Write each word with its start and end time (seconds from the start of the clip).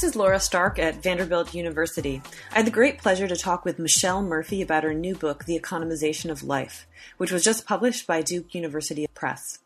This 0.00 0.12
is 0.12 0.16
Laura 0.16 0.40
Stark 0.40 0.78
at 0.78 1.02
Vanderbilt 1.02 1.52
University. 1.52 2.22
I 2.52 2.54
had 2.54 2.66
the 2.66 2.70
great 2.70 2.96
pleasure 2.96 3.28
to 3.28 3.36
talk 3.36 3.66
with 3.66 3.78
Michelle 3.78 4.22
Murphy 4.22 4.62
about 4.62 4.82
her 4.82 4.94
new 4.94 5.14
book, 5.14 5.44
The 5.44 5.60
Economization 5.60 6.30
of 6.30 6.42
Life, 6.42 6.86
which 7.18 7.30
was 7.30 7.44
just 7.44 7.66
published 7.66 8.06
by 8.06 8.22
Duke 8.22 8.54
University 8.54 9.06
Press. 9.12 9.58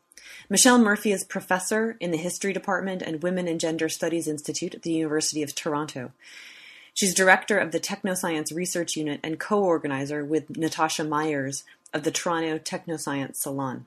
Michelle 0.51 0.81
Murphy 0.81 1.13
is 1.13 1.23
professor 1.23 1.97
in 2.01 2.11
the 2.11 2.17
History 2.17 2.53
Department 2.53 3.01
and 3.01 3.23
Women 3.23 3.47
and 3.47 3.61
Gender 3.61 3.89
Studies 3.89 4.27
Institute 4.27 4.75
at 4.75 4.83
the 4.83 4.91
University 4.91 5.45
of 5.45 5.55
Toronto. 5.55 6.11
She's 6.95 7.15
director 7.15 7.57
of 7.57 7.71
the 7.71 7.79
Technoscience 7.79 8.53
Research 8.53 8.97
Unit 8.97 9.21
and 9.23 9.39
co 9.39 9.63
organizer 9.63 10.25
with 10.25 10.57
Natasha 10.57 11.05
Myers 11.05 11.63
of 11.93 12.03
the 12.03 12.11
Toronto 12.11 12.59
Technoscience 12.59 13.37
Salon. 13.37 13.87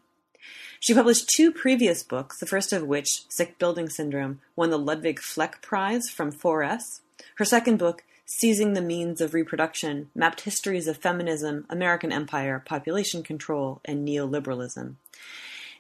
She 0.80 0.94
published 0.94 1.30
two 1.30 1.52
previous 1.52 2.04
books, 2.04 2.40
the 2.40 2.46
first 2.46 2.72
of 2.72 2.84
which, 2.84 3.24
Sick 3.30 3.58
Building 3.58 3.90
Syndrome, 3.90 4.40
won 4.56 4.70
the 4.70 4.78
Ludwig 4.78 5.20
Fleck 5.20 5.62
Prize 5.62 6.10
from 6.10 6.32
4S. 6.32 7.02
Her 7.36 7.46
second 7.46 7.78
book, 7.78 8.04
Seizing 8.26 8.74
the 8.74 8.82
Means 8.82 9.22
of 9.22 9.34
Reproduction, 9.34 10.10
mapped 10.14 10.42
histories 10.42 10.88
of 10.88 10.98
feminism, 10.98 11.66
American 11.70 12.12
empire, 12.12 12.62
population 12.66 13.24
control, 13.24 13.80
and 13.86 14.08
neoliberalism. 14.08 14.96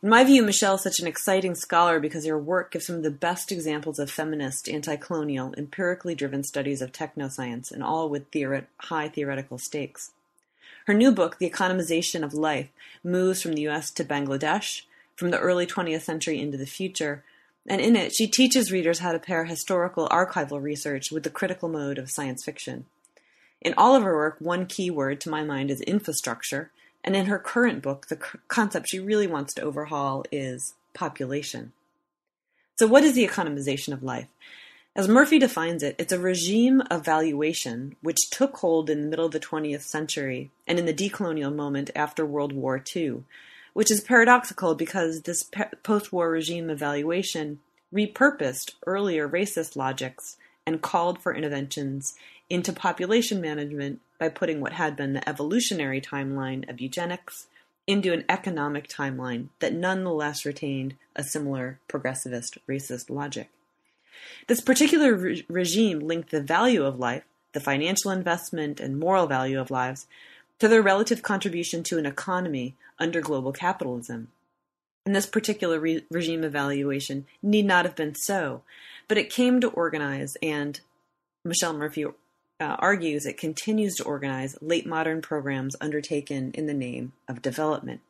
In 0.01 0.09
my 0.09 0.23
view, 0.23 0.43
Michelle 0.43 0.75
is 0.75 0.83
such 0.83 0.99
an 0.99 1.07
exciting 1.07 1.55
scholar 1.55 1.99
because 1.99 2.25
her 2.25 2.37
work 2.37 2.71
gives 2.71 2.85
some 2.85 2.97
of 2.97 3.03
the 3.03 3.11
best 3.11 3.51
examples 3.51 3.97
of 3.97 4.11
feminist, 4.11 4.69
anti-colonial, 4.69 5.53
empirically 5.57 6.13
driven 6.15 6.43
studies 6.43 6.81
of 6.81 6.91
technoscience, 6.91 7.71
and 7.71 7.83
all 7.83 8.07
with 8.07 8.25
high 8.79 9.09
theoretical 9.09 9.57
stakes. 9.57 10.11
Her 10.87 10.93
new 10.93 11.11
book, 11.11 11.37
The 11.37 11.49
Economization 11.49 12.23
of 12.23 12.33
Life, 12.33 12.69
moves 13.03 13.41
from 13.41 13.51
the 13.51 13.67
US 13.67 13.91
to 13.91 14.05
Bangladesh, 14.05 14.83
from 15.17 15.31
the 15.31 15.37
early 15.37 15.67
20th 15.67 16.03
century 16.03 16.39
into 16.39 16.57
the 16.57 16.65
future, 16.65 17.25
and 17.67 17.81
in 17.81 17.97
it 17.97 18.15
she 18.15 18.25
teaches 18.25 18.71
readers 18.71 18.99
how 18.99 19.11
to 19.11 19.19
pair 19.19 19.43
historical 19.43 20.07
archival 20.07 20.63
research 20.63 21.11
with 21.11 21.23
the 21.23 21.29
critical 21.29 21.67
mode 21.67 21.97
of 21.97 22.09
science 22.09 22.45
fiction. 22.45 22.85
In 23.59 23.73
all 23.75 23.95
of 23.95 24.03
her 24.03 24.15
work, 24.15 24.37
one 24.39 24.65
key 24.65 24.89
word 24.89 25.19
to 25.21 25.29
my 25.29 25.43
mind 25.43 25.71
is 25.71 25.81
infrastructure, 25.81 26.71
and 27.03 27.17
in 27.17 27.25
her 27.25 27.37
current 27.37 27.83
book, 27.83 28.07
the 28.07 28.15
concept 28.47 28.87
she 28.87 28.99
really 29.01 29.27
wants 29.27 29.53
to 29.55 29.63
overhaul 29.63 30.23
is 30.31 30.73
population. 30.93 31.73
So, 32.77 32.87
what 32.87 33.03
is 33.03 33.13
the 33.13 33.27
economization 33.27 33.91
of 33.91 34.03
life? 34.03 34.29
As 34.97 35.07
Murphy 35.07 35.37
defines 35.37 35.83
it, 35.83 35.95
it's 35.99 36.11
a 36.11 36.17
regime 36.17 36.81
of 36.89 37.05
valuation 37.05 37.95
which 38.01 38.31
took 38.31 38.57
hold 38.57 38.89
in 38.89 39.03
the 39.03 39.07
middle 39.07 39.27
of 39.27 39.31
the 39.31 39.39
20th 39.39 39.83
century 39.83 40.49
and 40.65 40.79
in 40.79 40.87
the 40.87 40.93
decolonial 40.93 41.53
moment 41.53 41.91
after 41.95 42.25
World 42.25 42.51
War 42.51 42.83
II, 42.95 43.23
which 43.73 43.91
is 43.91 44.01
paradoxical 44.01 44.73
because 44.73 45.21
this 45.21 45.47
post 45.83 46.11
war 46.11 46.31
regime 46.31 46.71
of 46.71 46.79
valuation 46.79 47.59
repurposed 47.93 48.71
earlier 48.87 49.29
racist 49.29 49.75
logics 49.75 50.37
and 50.65 50.81
called 50.81 51.21
for 51.21 51.31
interventions 51.31 52.15
into 52.49 52.73
population 52.73 53.39
management 53.39 54.01
by 54.17 54.29
putting 54.29 54.61
what 54.61 54.73
had 54.73 54.95
been 54.95 55.13
the 55.13 55.29
evolutionary 55.29 56.01
timeline 56.01 56.67
of 56.67 56.81
eugenics 56.81 57.45
into 57.85 58.13
an 58.13 58.25
economic 58.27 58.87
timeline 58.87 59.49
that 59.59 59.75
nonetheless 59.75 60.43
retained 60.43 60.95
a 61.15 61.23
similar 61.23 61.79
progressivist 61.87 62.57
racist 62.67 63.11
logic. 63.11 63.51
This 64.47 64.61
particular 64.61 65.15
re- 65.15 65.45
regime 65.49 65.99
linked 65.99 66.31
the 66.31 66.41
value 66.41 66.85
of 66.85 66.99
life, 66.99 67.23
the 67.53 67.59
financial 67.59 68.11
investment 68.11 68.79
and 68.79 68.99
moral 68.99 69.27
value 69.27 69.59
of 69.59 69.71
lives, 69.71 70.07
to 70.59 70.67
their 70.67 70.81
relative 70.81 71.21
contribution 71.21 71.83
to 71.83 71.97
an 71.97 72.05
economy 72.05 72.75
under 72.99 73.21
global 73.21 73.51
capitalism. 73.51 74.29
And 75.05 75.15
this 75.15 75.25
particular 75.25 75.79
re- 75.79 76.05
regime 76.09 76.43
evaluation 76.43 77.25
need 77.41 77.65
not 77.65 77.85
have 77.85 77.95
been 77.95 78.15
so, 78.15 78.63
but 79.07 79.17
it 79.17 79.29
came 79.29 79.61
to 79.61 79.69
organize, 79.69 80.35
and 80.41 80.79
Michelle 81.45 81.73
Murphy 81.73 82.05
uh, 82.05 82.11
argues 82.59 83.25
it 83.25 83.37
continues 83.37 83.95
to 83.95 84.03
organize 84.03 84.57
late 84.61 84.85
modern 84.85 85.21
programs 85.21 85.75
undertaken 85.79 86.51
in 86.53 86.65
the 86.65 86.73
name 86.73 87.13
of 87.27 87.41
development. 87.41 88.01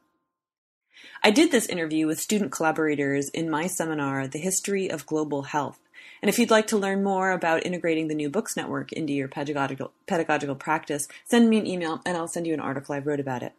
I 1.23 1.31
did 1.31 1.51
this 1.51 1.67
interview 1.67 2.07
with 2.07 2.19
student 2.19 2.51
collaborators 2.51 3.29
in 3.29 3.49
my 3.49 3.67
seminar, 3.67 4.27
The 4.27 4.39
History 4.39 4.89
of 4.89 5.05
Global 5.05 5.43
Health, 5.43 5.79
and 6.21 6.29
if 6.29 6.39
you'd 6.39 6.51
like 6.51 6.67
to 6.67 6.77
learn 6.77 7.03
more 7.03 7.31
about 7.31 7.65
integrating 7.65 8.07
the 8.07 8.15
New 8.15 8.29
Books 8.29 8.55
Network 8.55 8.91
into 8.91 9.13
your 9.13 9.27
pedagogical, 9.27 9.91
pedagogical 10.07 10.55
practice, 10.55 11.07
send 11.25 11.49
me 11.49 11.57
an 11.57 11.67
email 11.67 12.01
and 12.05 12.17
I'll 12.17 12.27
send 12.27 12.47
you 12.47 12.53
an 12.53 12.59
article 12.59 12.95
I 12.95 12.99
wrote 12.99 13.19
about 13.19 13.43
it. 13.43 13.53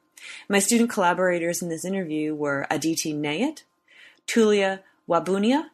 My 0.48 0.58
student 0.58 0.91
collaborators 0.91 1.62
in 1.62 1.68
this 1.68 1.84
interview 1.84 2.34
were 2.34 2.66
Aditi 2.70 3.14
Nayat, 3.14 3.62
Tulia 4.26 4.80
Wabunia, 5.08 5.66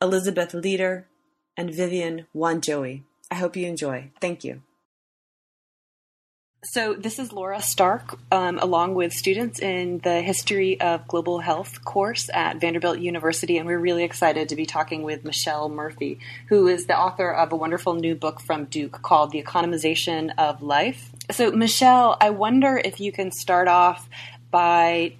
Elizabeth 0.00 0.52
Leader, 0.54 1.06
and 1.56 1.72
Vivian 1.72 2.26
Wanjoey. 2.34 3.02
I 3.30 3.36
hope 3.36 3.56
you 3.56 3.66
enjoy. 3.66 4.10
Thank 4.20 4.44
you. 4.44 4.62
So, 6.64 6.94
this 6.94 7.18
is 7.18 7.32
Laura 7.32 7.60
Stark, 7.60 8.16
um, 8.30 8.60
along 8.60 8.94
with 8.94 9.12
students 9.12 9.58
in 9.58 9.98
the 9.98 10.22
History 10.22 10.80
of 10.80 11.08
Global 11.08 11.40
Health 11.40 11.84
course 11.84 12.30
at 12.32 12.60
Vanderbilt 12.60 13.00
University, 13.00 13.58
and 13.58 13.66
we're 13.66 13.80
really 13.80 14.04
excited 14.04 14.48
to 14.48 14.54
be 14.54 14.64
talking 14.64 15.02
with 15.02 15.24
Michelle 15.24 15.68
Murphy, 15.68 16.20
who 16.50 16.68
is 16.68 16.86
the 16.86 16.96
author 16.96 17.32
of 17.32 17.50
a 17.50 17.56
wonderful 17.56 17.94
new 17.94 18.14
book 18.14 18.40
from 18.40 18.66
Duke 18.66 19.02
called 19.02 19.32
The 19.32 19.42
Economization 19.42 20.30
of 20.38 20.62
Life. 20.62 21.10
So, 21.32 21.50
Michelle, 21.50 22.16
I 22.20 22.30
wonder 22.30 22.80
if 22.82 23.00
you 23.00 23.10
can 23.10 23.32
start 23.32 23.66
off 23.66 24.08
by 24.52 25.14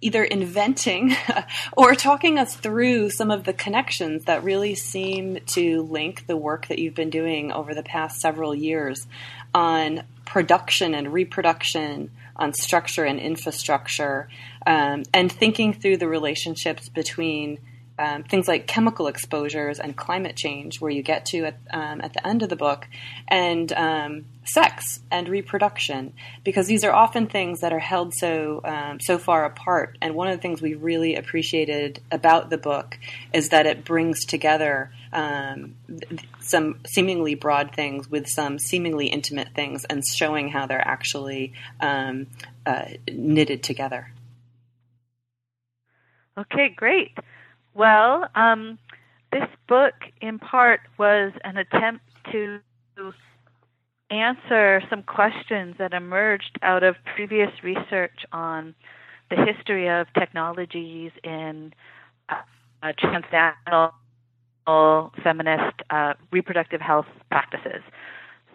either 0.00 0.22
inventing 0.22 1.16
or 1.76 1.96
talking 1.96 2.38
us 2.38 2.54
through 2.54 3.10
some 3.10 3.32
of 3.32 3.42
the 3.42 3.52
connections 3.52 4.26
that 4.26 4.44
really 4.44 4.76
seem 4.76 5.38
to 5.46 5.82
link 5.82 6.28
the 6.28 6.36
work 6.36 6.68
that 6.68 6.78
you've 6.78 6.94
been 6.94 7.10
doing 7.10 7.50
over 7.50 7.74
the 7.74 7.82
past 7.82 8.20
several 8.20 8.54
years 8.54 9.08
on 9.52 10.04
production 10.34 10.96
and 10.96 11.12
reproduction, 11.12 12.10
on 12.34 12.52
structure 12.52 13.04
and 13.04 13.20
infrastructure, 13.20 14.28
um, 14.66 15.04
and 15.14 15.30
thinking 15.30 15.72
through 15.72 15.96
the 15.96 16.08
relationships 16.08 16.88
between 16.88 17.56
um, 18.00 18.24
things 18.24 18.48
like 18.48 18.66
chemical 18.66 19.06
exposures 19.06 19.78
and 19.78 19.96
climate 19.96 20.34
change, 20.34 20.80
where 20.80 20.90
you 20.90 21.04
get 21.04 21.24
to 21.26 21.44
at, 21.44 21.56
um, 21.70 22.00
at 22.00 22.14
the 22.14 22.26
end 22.26 22.42
of 22.42 22.48
the 22.48 22.56
book, 22.56 22.88
and 23.28 23.72
um, 23.74 24.24
sex 24.44 24.98
and 25.08 25.28
reproduction, 25.28 26.12
because 26.42 26.66
these 26.66 26.82
are 26.82 26.92
often 26.92 27.28
things 27.28 27.60
that 27.60 27.72
are 27.72 27.78
held 27.78 28.12
so 28.12 28.60
um, 28.64 28.98
so 28.98 29.18
far 29.18 29.44
apart. 29.44 29.96
And 30.02 30.16
one 30.16 30.26
of 30.26 30.36
the 30.36 30.42
things 30.42 30.60
we 30.60 30.74
really 30.74 31.14
appreciated 31.14 32.02
about 32.10 32.50
the 32.50 32.58
book 32.58 32.98
is 33.32 33.50
that 33.50 33.66
it 33.66 33.84
brings 33.84 34.24
together 34.24 34.90
um, 35.14 35.76
some 36.40 36.80
seemingly 36.86 37.34
broad 37.34 37.74
things 37.74 38.10
with 38.10 38.28
some 38.28 38.58
seemingly 38.58 39.06
intimate 39.06 39.54
things, 39.54 39.84
and 39.84 40.02
showing 40.04 40.48
how 40.48 40.66
they're 40.66 40.86
actually 40.86 41.52
um, 41.80 42.26
uh, 42.66 42.86
knitted 43.10 43.62
together. 43.62 44.12
Okay, 46.36 46.68
great. 46.74 47.16
Well, 47.74 48.28
um, 48.34 48.78
this 49.32 49.48
book, 49.68 49.94
in 50.20 50.38
part, 50.38 50.80
was 50.98 51.32
an 51.44 51.56
attempt 51.56 52.04
to 52.32 52.60
answer 54.10 54.82
some 54.90 55.02
questions 55.02 55.76
that 55.78 55.92
emerged 55.92 56.58
out 56.62 56.82
of 56.82 56.96
previous 57.14 57.50
research 57.62 58.24
on 58.32 58.74
the 59.30 59.36
history 59.36 59.88
of 59.88 60.06
technologies 60.18 61.10
in 61.22 61.72
uh, 62.28 62.92
transnational 62.98 63.92
feminist 65.22 65.82
uh, 65.90 66.14
reproductive 66.30 66.80
health 66.80 67.06
practices. 67.30 67.82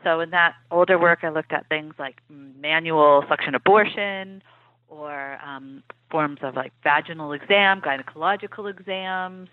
So, 0.04 0.22
in 0.22 0.30
that 0.30 0.56
older 0.72 0.98
work, 0.98 1.20
I 1.24 1.30
looked 1.30 1.52
at 1.52 1.68
things 1.68 1.94
like 2.00 2.18
manual 2.30 3.24
suction 3.28 3.54
abortion 3.54 4.42
or 4.88 5.38
um, 5.46 5.84
forms 6.10 6.40
of 6.42 6.56
like 6.56 6.72
vaginal 6.84 7.34
exam, 7.34 7.82
gynecological 7.82 8.70
exams, 8.70 9.50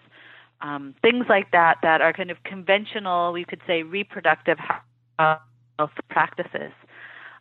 um, 0.60 0.94
things 1.02 1.26
like 1.28 1.50
that 1.52 1.78
that 1.82 2.00
are 2.00 2.12
kind 2.12 2.30
of 2.30 2.42
conventional, 2.44 3.32
we 3.32 3.44
could 3.44 3.60
say, 3.66 3.82
reproductive 3.82 4.58
health 5.18 5.90
practices. 6.08 6.72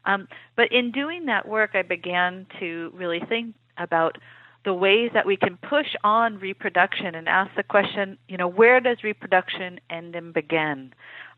Um, 0.06 0.27
but 0.56 0.71
in 0.71 0.91
doing 0.91 1.25
that 1.25 1.47
work, 1.47 1.71
I 1.73 1.81
began 1.81 2.45
to 2.59 2.91
really 2.94 3.21
think 3.27 3.56
about 3.77 4.17
the 4.65 4.73
ways 4.73 5.12
that 5.13 5.25
we 5.25 5.38
can 5.38 5.57
push 5.57 5.95
on 6.03 6.39
reproduction 6.39 7.15
and 7.15 7.29
ask 7.29 7.51
the 7.56 7.63
question, 7.63 8.17
you 8.27 8.38
know, 8.38 8.47
where 8.47 8.79
does 8.79 8.97
reproduction 9.03 9.79
end 9.89 10.15
and 10.15 10.33
begin? 10.33 10.94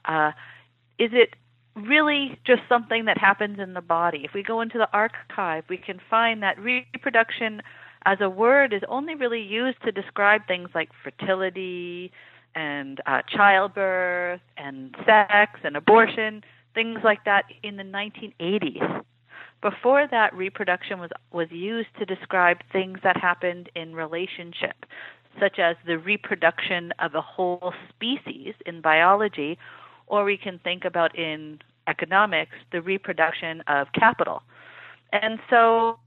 Uh, 0.05 0.31
is 0.97 1.11
it 1.13 1.35
really 1.85 2.39
just 2.45 2.61
something 2.67 3.05
that 3.05 3.17
happens 3.17 3.59
in 3.59 3.73
the 3.73 3.81
body. 3.81 4.21
If 4.23 4.33
we 4.33 4.43
go 4.43 4.61
into 4.61 4.77
the 4.77 4.89
archive, 4.93 5.63
we 5.69 5.77
can 5.77 5.99
find 6.09 6.41
that 6.43 6.59
reproduction 6.59 7.61
as 8.05 8.19
a 8.21 8.29
word 8.29 8.73
is 8.73 8.81
only 8.87 9.15
really 9.15 9.41
used 9.41 9.81
to 9.83 9.91
describe 9.91 10.47
things 10.47 10.69
like 10.73 10.89
fertility 11.03 12.11
and 12.55 13.01
uh, 13.05 13.21
childbirth 13.27 14.41
and 14.55 14.95
sex 15.05 15.59
and 15.63 15.75
abortion, 15.75 16.43
things 16.73 16.99
like 17.03 17.25
that 17.25 17.45
in 17.63 17.75
the 17.77 17.83
1980s. 17.83 19.03
Before 19.61 20.07
that, 20.07 20.33
reproduction 20.35 20.99
was, 20.99 21.09
was 21.31 21.49
used 21.51 21.89
to 21.99 22.05
describe 22.05 22.57
things 22.71 22.99
that 23.03 23.17
happened 23.17 23.69
in 23.75 23.95
relationship, 23.95 24.85
such 25.39 25.59
as 25.59 25.75
the 25.85 25.97
reproduction 25.97 26.93
of 26.99 27.15
a 27.15 27.21
whole 27.21 27.73
species 27.89 28.53
in 28.65 28.81
biology 28.81 29.57
or 30.07 30.23
we 30.23 30.37
can 30.37 30.59
think 30.59 30.85
about 30.85 31.17
in 31.17 31.59
economics 31.87 32.55
the 32.71 32.81
reproduction 32.81 33.61
of 33.67 33.87
capital. 33.93 34.41
And 35.11 35.39
so 35.49 35.99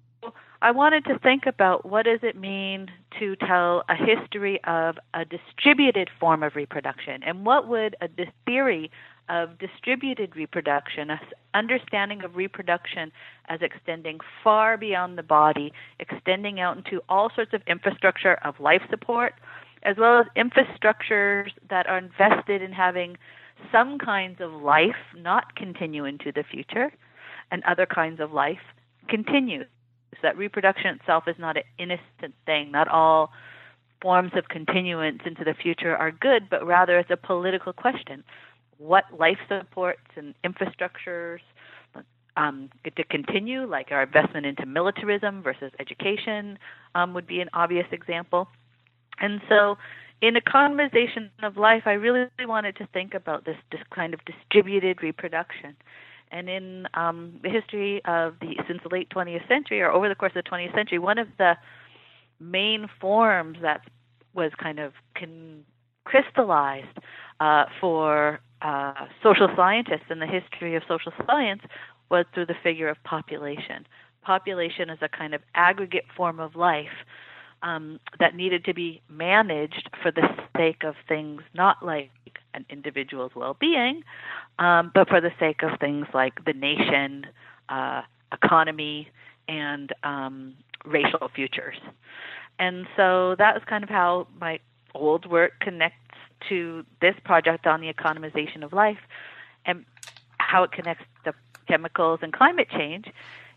I 0.62 0.70
wanted 0.72 1.04
to 1.06 1.18
think 1.18 1.46
about 1.46 1.86
what 1.86 2.04
does 2.04 2.20
it 2.22 2.36
mean 2.36 2.90
to 3.18 3.36
tell 3.36 3.82
a 3.88 3.94
history 3.94 4.62
of 4.64 4.98
a 5.14 5.24
distributed 5.24 6.10
form 6.18 6.42
of 6.42 6.54
reproduction 6.54 7.22
and 7.22 7.46
what 7.46 7.68
would 7.68 7.96
a 8.00 8.08
theory 8.46 8.90
of 9.30 9.58
distributed 9.58 10.34
reproduction, 10.34 11.08
a 11.08 11.20
understanding 11.54 12.22
of 12.24 12.36
reproduction 12.36 13.12
as 13.48 13.60
extending 13.62 14.18
far 14.42 14.76
beyond 14.76 15.16
the 15.16 15.22
body, 15.22 15.72
extending 16.00 16.60
out 16.60 16.76
into 16.76 17.00
all 17.08 17.30
sorts 17.34 17.52
of 17.54 17.62
infrastructure 17.66 18.34
of 18.44 18.58
life 18.58 18.82
support, 18.90 19.34
as 19.84 19.96
well 19.96 20.18
as 20.18 20.26
infrastructures 20.36 21.50
that 21.70 21.86
are 21.86 21.98
invested 21.98 22.60
in 22.60 22.72
having 22.72 23.16
some 23.70 23.98
kinds 23.98 24.40
of 24.40 24.52
life 24.52 24.96
not 25.16 25.54
continue 25.54 26.04
into 26.04 26.32
the 26.32 26.42
future 26.42 26.92
and 27.50 27.62
other 27.64 27.86
kinds 27.86 28.20
of 28.20 28.32
life 28.32 28.58
continue. 29.08 29.64
So 30.14 30.18
that 30.22 30.36
reproduction 30.36 30.96
itself 30.96 31.24
is 31.28 31.36
not 31.38 31.56
an 31.56 31.62
innocent 31.78 32.34
thing. 32.46 32.72
Not 32.72 32.88
all 32.88 33.30
forms 34.02 34.32
of 34.34 34.48
continuance 34.48 35.20
into 35.24 35.44
the 35.44 35.54
future 35.54 35.94
are 35.96 36.10
good, 36.10 36.48
but 36.50 36.66
rather 36.66 36.98
it's 36.98 37.10
a 37.10 37.16
political 37.16 37.72
question. 37.72 38.24
What 38.80 39.04
life 39.18 39.36
supports 39.46 40.00
and 40.16 40.34
infrastructures 40.42 41.40
um, 42.36 42.70
to 42.96 43.04
continue, 43.04 43.66
like 43.66 43.88
our 43.90 44.04
investment 44.04 44.46
into 44.46 44.64
militarism 44.64 45.42
versus 45.42 45.70
education, 45.78 46.58
um, 46.94 47.12
would 47.12 47.26
be 47.26 47.40
an 47.40 47.50
obvious 47.52 47.86
example. 47.92 48.48
And 49.20 49.42
so, 49.50 49.76
in 50.22 50.36
a 50.36 50.40
economization 50.40 51.28
of 51.42 51.58
life, 51.58 51.82
I 51.84 51.92
really 51.92 52.28
wanted 52.40 52.76
to 52.76 52.86
think 52.86 53.12
about 53.12 53.44
this, 53.44 53.56
this 53.70 53.80
kind 53.94 54.14
of 54.14 54.20
distributed 54.24 55.02
reproduction. 55.02 55.76
And 56.32 56.48
in 56.48 56.86
um, 56.94 57.40
the 57.42 57.50
history 57.50 58.02
of 58.06 58.36
the 58.40 58.56
since 58.66 58.80
the 58.82 58.88
late 58.88 59.10
20th 59.10 59.46
century, 59.46 59.82
or 59.82 59.90
over 59.90 60.08
the 60.08 60.14
course 60.14 60.32
of 60.34 60.42
the 60.42 60.50
20th 60.50 60.74
century, 60.74 60.98
one 60.98 61.18
of 61.18 61.28
the 61.36 61.56
main 62.38 62.88
forms 63.00 63.58
that 63.60 63.82
was 64.32 64.52
kind 64.62 64.78
of 64.78 64.92
con- 65.18 65.64
crystallized 66.04 66.98
uh, 67.40 67.64
for 67.80 68.40
uh, 68.62 69.06
social 69.22 69.48
scientists 69.56 70.10
in 70.10 70.18
the 70.18 70.26
history 70.26 70.74
of 70.76 70.82
social 70.88 71.12
science 71.26 71.62
was 72.10 72.26
through 72.34 72.46
the 72.46 72.56
figure 72.62 72.88
of 72.88 73.02
population. 73.04 73.86
Population 74.22 74.90
is 74.90 74.98
a 75.00 75.08
kind 75.08 75.34
of 75.34 75.40
aggregate 75.54 76.04
form 76.16 76.40
of 76.40 76.56
life 76.56 76.88
um, 77.62 78.00
that 78.18 78.34
needed 78.34 78.64
to 78.64 78.74
be 78.74 79.00
managed 79.08 79.88
for 80.02 80.10
the 80.10 80.28
sake 80.56 80.82
of 80.84 80.94
things 81.08 81.42
not 81.54 81.84
like 81.84 82.10
an 82.54 82.64
individual's 82.68 83.32
well-being, 83.34 84.02
um, 84.58 84.90
but 84.94 85.08
for 85.08 85.20
the 85.20 85.30
sake 85.38 85.62
of 85.62 85.78
things 85.78 86.06
like 86.12 86.44
the 86.44 86.52
nation, 86.52 87.26
uh, 87.68 88.02
economy, 88.32 89.08
and 89.48 89.92
um, 90.02 90.54
racial 90.84 91.30
futures. 91.34 91.76
And 92.58 92.86
so 92.96 93.36
that 93.38 93.54
was 93.54 93.62
kind 93.66 93.84
of 93.84 93.90
how 93.90 94.26
my 94.40 94.58
old 94.94 95.26
work 95.30 95.52
connects 95.60 95.96
to 96.48 96.84
this 97.00 97.14
project 97.24 97.66
on 97.66 97.80
the 97.80 97.92
economization 97.92 98.62
of 98.62 98.72
life, 98.72 98.98
and 99.64 99.84
how 100.38 100.62
it 100.64 100.72
connects 100.72 101.04
to 101.24 101.34
chemicals 101.68 102.20
and 102.22 102.32
climate 102.32 102.68
change 102.70 103.06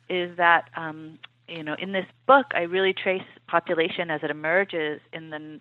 is 0.10 0.36
that 0.38 0.70
um, 0.76 1.18
you 1.48 1.64
know, 1.64 1.76
in 1.78 1.92
this 1.92 2.06
book, 2.26 2.48
I 2.54 2.62
really 2.62 2.94
trace 2.94 3.24
population 3.48 4.10
as 4.10 4.22
it 4.24 4.32
emerges 4.32 5.02
in 5.12 5.30
the 5.30 5.60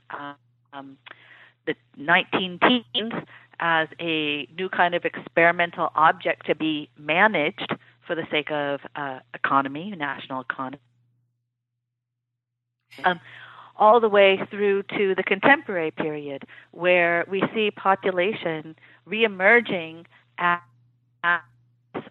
um, 0.72 0.96
the 1.66 1.74
19 1.96 2.58
teens 2.60 3.12
as 3.60 3.88
a 4.00 4.48
new 4.58 4.68
kind 4.68 4.94
of 4.94 5.04
experimental 5.04 5.90
object 5.94 6.46
to 6.46 6.54
be 6.54 6.88
managed 6.98 7.75
for 8.06 8.14
the 8.14 8.26
sake 8.30 8.50
of 8.50 8.80
uh, 8.96 9.20
economy, 9.34 9.92
national 9.96 10.40
economy, 10.40 10.80
um, 13.04 13.20
all 13.76 14.00
the 14.00 14.08
way 14.08 14.38
through 14.50 14.82
to 14.84 15.14
the 15.14 15.22
contemporary 15.22 15.90
period, 15.90 16.44
where 16.72 17.24
we 17.28 17.42
see 17.54 17.70
population 17.70 18.76
reemerging 19.08 20.04
as, 20.38 20.58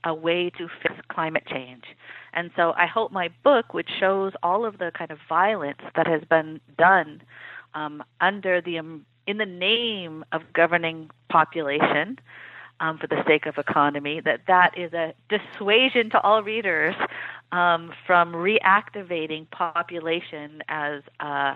a 0.04 0.14
way 0.14 0.50
to 0.58 0.68
fix 0.82 0.96
climate 1.10 1.44
change. 1.46 1.84
And 2.34 2.50
so 2.56 2.74
I 2.78 2.86
hope 2.86 3.12
my 3.12 3.30
book, 3.44 3.74
which 3.74 3.90
shows 4.00 4.32
all 4.42 4.66
of 4.66 4.78
the 4.78 4.92
kind 4.98 5.12
of 5.12 5.20
violence 5.28 5.82
that 5.96 6.08
has 6.08 6.22
been 6.30 6.60
done 6.78 7.22
um, 7.74 8.04
under 8.20 8.62
the 8.62 8.80
um, 8.80 9.06
in 9.28 9.38
the 9.38 9.46
name 9.46 10.26
of 10.32 10.42
governing 10.54 11.10
population 11.30 12.20
um, 12.80 12.98
for 12.98 13.08
the 13.08 13.24
sake 13.28 13.46
of 13.46 13.58
economy, 13.58 14.20
that 14.26 14.42
that 14.48 14.78
is 14.78 14.92
a 14.94 15.14
dissuasion 15.30 16.10
to 16.10 16.20
all 16.22 16.42
readers 16.42 16.96
um, 17.52 17.92
from 18.08 18.34
reactivating 18.34 19.50
population 19.50 20.62
as 20.68 21.02
a, 21.20 21.54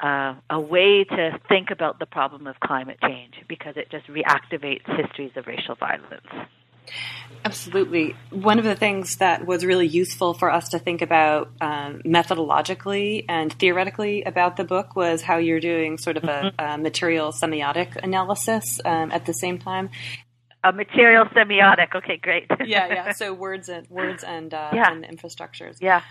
uh, 0.00 0.34
a 0.50 0.60
way 0.60 1.04
to 1.04 1.38
think 1.48 1.70
about 1.70 1.98
the 1.98 2.06
problem 2.06 2.46
of 2.46 2.58
climate 2.60 2.98
change 3.02 3.34
because 3.48 3.76
it 3.76 3.90
just 3.90 4.06
reactivates 4.06 4.84
histories 4.96 5.32
of 5.36 5.46
racial 5.46 5.74
violence. 5.74 6.26
Absolutely. 7.44 8.16
One 8.30 8.58
of 8.58 8.64
the 8.64 8.74
things 8.74 9.16
that 9.16 9.46
was 9.46 9.64
really 9.64 9.86
useful 9.86 10.34
for 10.34 10.50
us 10.50 10.68
to 10.70 10.78
think 10.78 11.00
about 11.00 11.50
um, 11.60 12.02
methodologically 12.04 13.24
and 13.28 13.52
theoretically 13.52 14.22
about 14.24 14.56
the 14.56 14.64
book 14.64 14.94
was 14.94 15.22
how 15.22 15.38
you're 15.38 15.60
doing 15.60 15.96
sort 15.96 16.16
of 16.16 16.24
a, 16.24 16.26
mm-hmm. 16.26 16.64
a 16.64 16.78
material 16.78 17.32
semiotic 17.32 17.96
analysis 18.02 18.80
um, 18.84 19.10
at 19.12 19.24
the 19.24 19.32
same 19.32 19.58
time. 19.58 19.90
A 20.62 20.72
material 20.72 21.24
semiotic. 21.26 21.94
Okay, 21.94 22.18
great. 22.18 22.46
yeah, 22.64 22.86
yeah. 22.86 23.12
So 23.20 23.32
words 23.32 23.68
and 23.68 23.88
words 23.88 24.22
and 24.24 24.52
uh, 24.52 24.70
yeah. 24.74 24.92
and 24.92 25.04
infrastructures. 25.04 25.78
Yeah, 25.80 26.02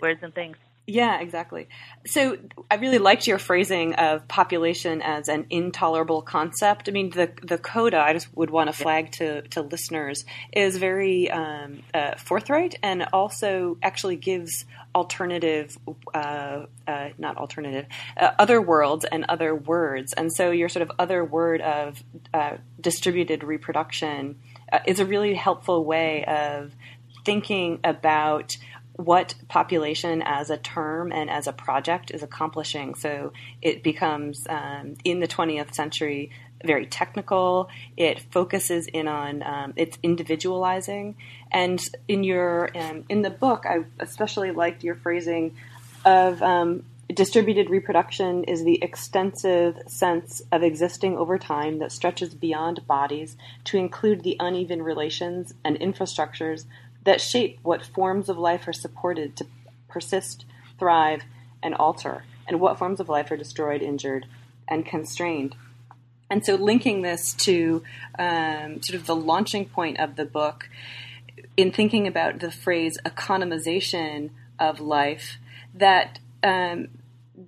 words 0.00 0.22
and 0.22 0.34
things. 0.34 0.56
Yeah, 0.86 1.20
exactly. 1.20 1.68
So 2.06 2.38
I 2.68 2.74
really 2.74 2.98
liked 2.98 3.28
your 3.28 3.38
phrasing 3.38 3.94
of 3.94 4.26
population 4.26 5.00
as 5.00 5.28
an 5.28 5.46
intolerable 5.48 6.22
concept. 6.22 6.88
I 6.88 6.92
mean, 6.92 7.10
the 7.10 7.30
the 7.40 7.56
coda 7.56 8.00
I 8.00 8.12
just 8.12 8.34
would 8.36 8.50
want 8.50 8.68
to 8.68 8.72
flag 8.72 9.12
to 9.12 9.42
to 9.42 9.62
listeners 9.62 10.24
is 10.52 10.78
very 10.78 11.30
um, 11.30 11.82
uh, 11.94 12.16
forthright 12.16 12.74
and 12.82 13.06
also 13.12 13.78
actually 13.80 14.16
gives 14.16 14.64
alternative, 14.92 15.78
uh, 16.12 16.66
uh, 16.88 17.08
not 17.16 17.36
alternative, 17.36 17.86
uh, 18.16 18.32
other 18.40 18.60
worlds 18.60 19.04
and 19.04 19.24
other 19.28 19.54
words. 19.54 20.12
And 20.14 20.32
so 20.32 20.50
your 20.50 20.68
sort 20.68 20.82
of 20.82 20.90
other 20.98 21.24
word 21.24 21.60
of 21.60 22.02
uh, 22.34 22.56
distributed 22.80 23.44
reproduction 23.44 24.40
uh, 24.72 24.80
is 24.84 24.98
a 24.98 25.06
really 25.06 25.34
helpful 25.34 25.84
way 25.84 26.24
of 26.24 26.74
thinking 27.24 27.78
about 27.84 28.56
what 28.96 29.34
population 29.48 30.22
as 30.22 30.50
a 30.50 30.56
term 30.56 31.12
and 31.12 31.30
as 31.30 31.46
a 31.46 31.52
project 31.52 32.10
is 32.10 32.22
accomplishing. 32.22 32.94
So 32.94 33.32
it 33.60 33.82
becomes, 33.82 34.46
um, 34.48 34.96
in 35.04 35.20
the 35.20 35.28
20th 35.28 35.74
century, 35.74 36.30
very 36.64 36.86
technical. 36.86 37.68
It 37.96 38.20
focuses 38.30 38.86
in 38.86 39.08
on 39.08 39.42
um, 39.42 39.72
it's 39.76 39.98
individualizing, 40.02 41.16
and 41.50 41.84
in 42.08 42.24
your 42.24 42.70
um, 42.76 43.04
in 43.08 43.22
the 43.22 43.30
book, 43.30 43.64
I 43.66 43.84
especially 43.98 44.52
liked 44.52 44.84
your 44.84 44.94
phrasing 44.94 45.56
of 46.04 46.42
um, 46.42 46.84
distributed 47.12 47.68
reproduction 47.68 48.44
is 48.44 48.64
the 48.64 48.82
extensive 48.82 49.78
sense 49.86 50.42
of 50.50 50.62
existing 50.62 51.16
over 51.16 51.38
time 51.38 51.78
that 51.78 51.92
stretches 51.92 52.34
beyond 52.34 52.86
bodies 52.86 53.36
to 53.64 53.76
include 53.76 54.22
the 54.22 54.36
uneven 54.40 54.82
relations 54.82 55.52
and 55.64 55.78
infrastructures 55.78 56.64
that 57.04 57.20
shape 57.20 57.58
what 57.62 57.84
forms 57.84 58.28
of 58.28 58.38
life 58.38 58.66
are 58.68 58.72
supported 58.72 59.36
to 59.36 59.46
persist, 59.88 60.44
thrive, 60.78 61.22
and 61.62 61.74
alter, 61.74 62.24
and 62.46 62.60
what 62.60 62.78
forms 62.78 63.00
of 63.00 63.08
life 63.08 63.30
are 63.30 63.36
destroyed, 63.36 63.82
injured, 63.82 64.26
and 64.68 64.86
constrained. 64.86 65.54
And 66.30 66.44
so, 66.44 66.54
linking 66.54 67.02
this 67.02 67.34
to 67.34 67.82
um, 68.18 68.80
sort 68.82 68.98
of 68.98 69.06
the 69.06 69.16
launching 69.16 69.66
point 69.66 70.00
of 70.00 70.16
the 70.16 70.24
book, 70.24 70.68
in 71.56 71.70
thinking 71.70 72.06
about 72.06 72.40
the 72.40 72.50
phrase 72.50 72.96
economization 73.04 74.30
of 74.58 74.80
life, 74.80 75.38
that 75.74 76.20
um, 76.42 76.88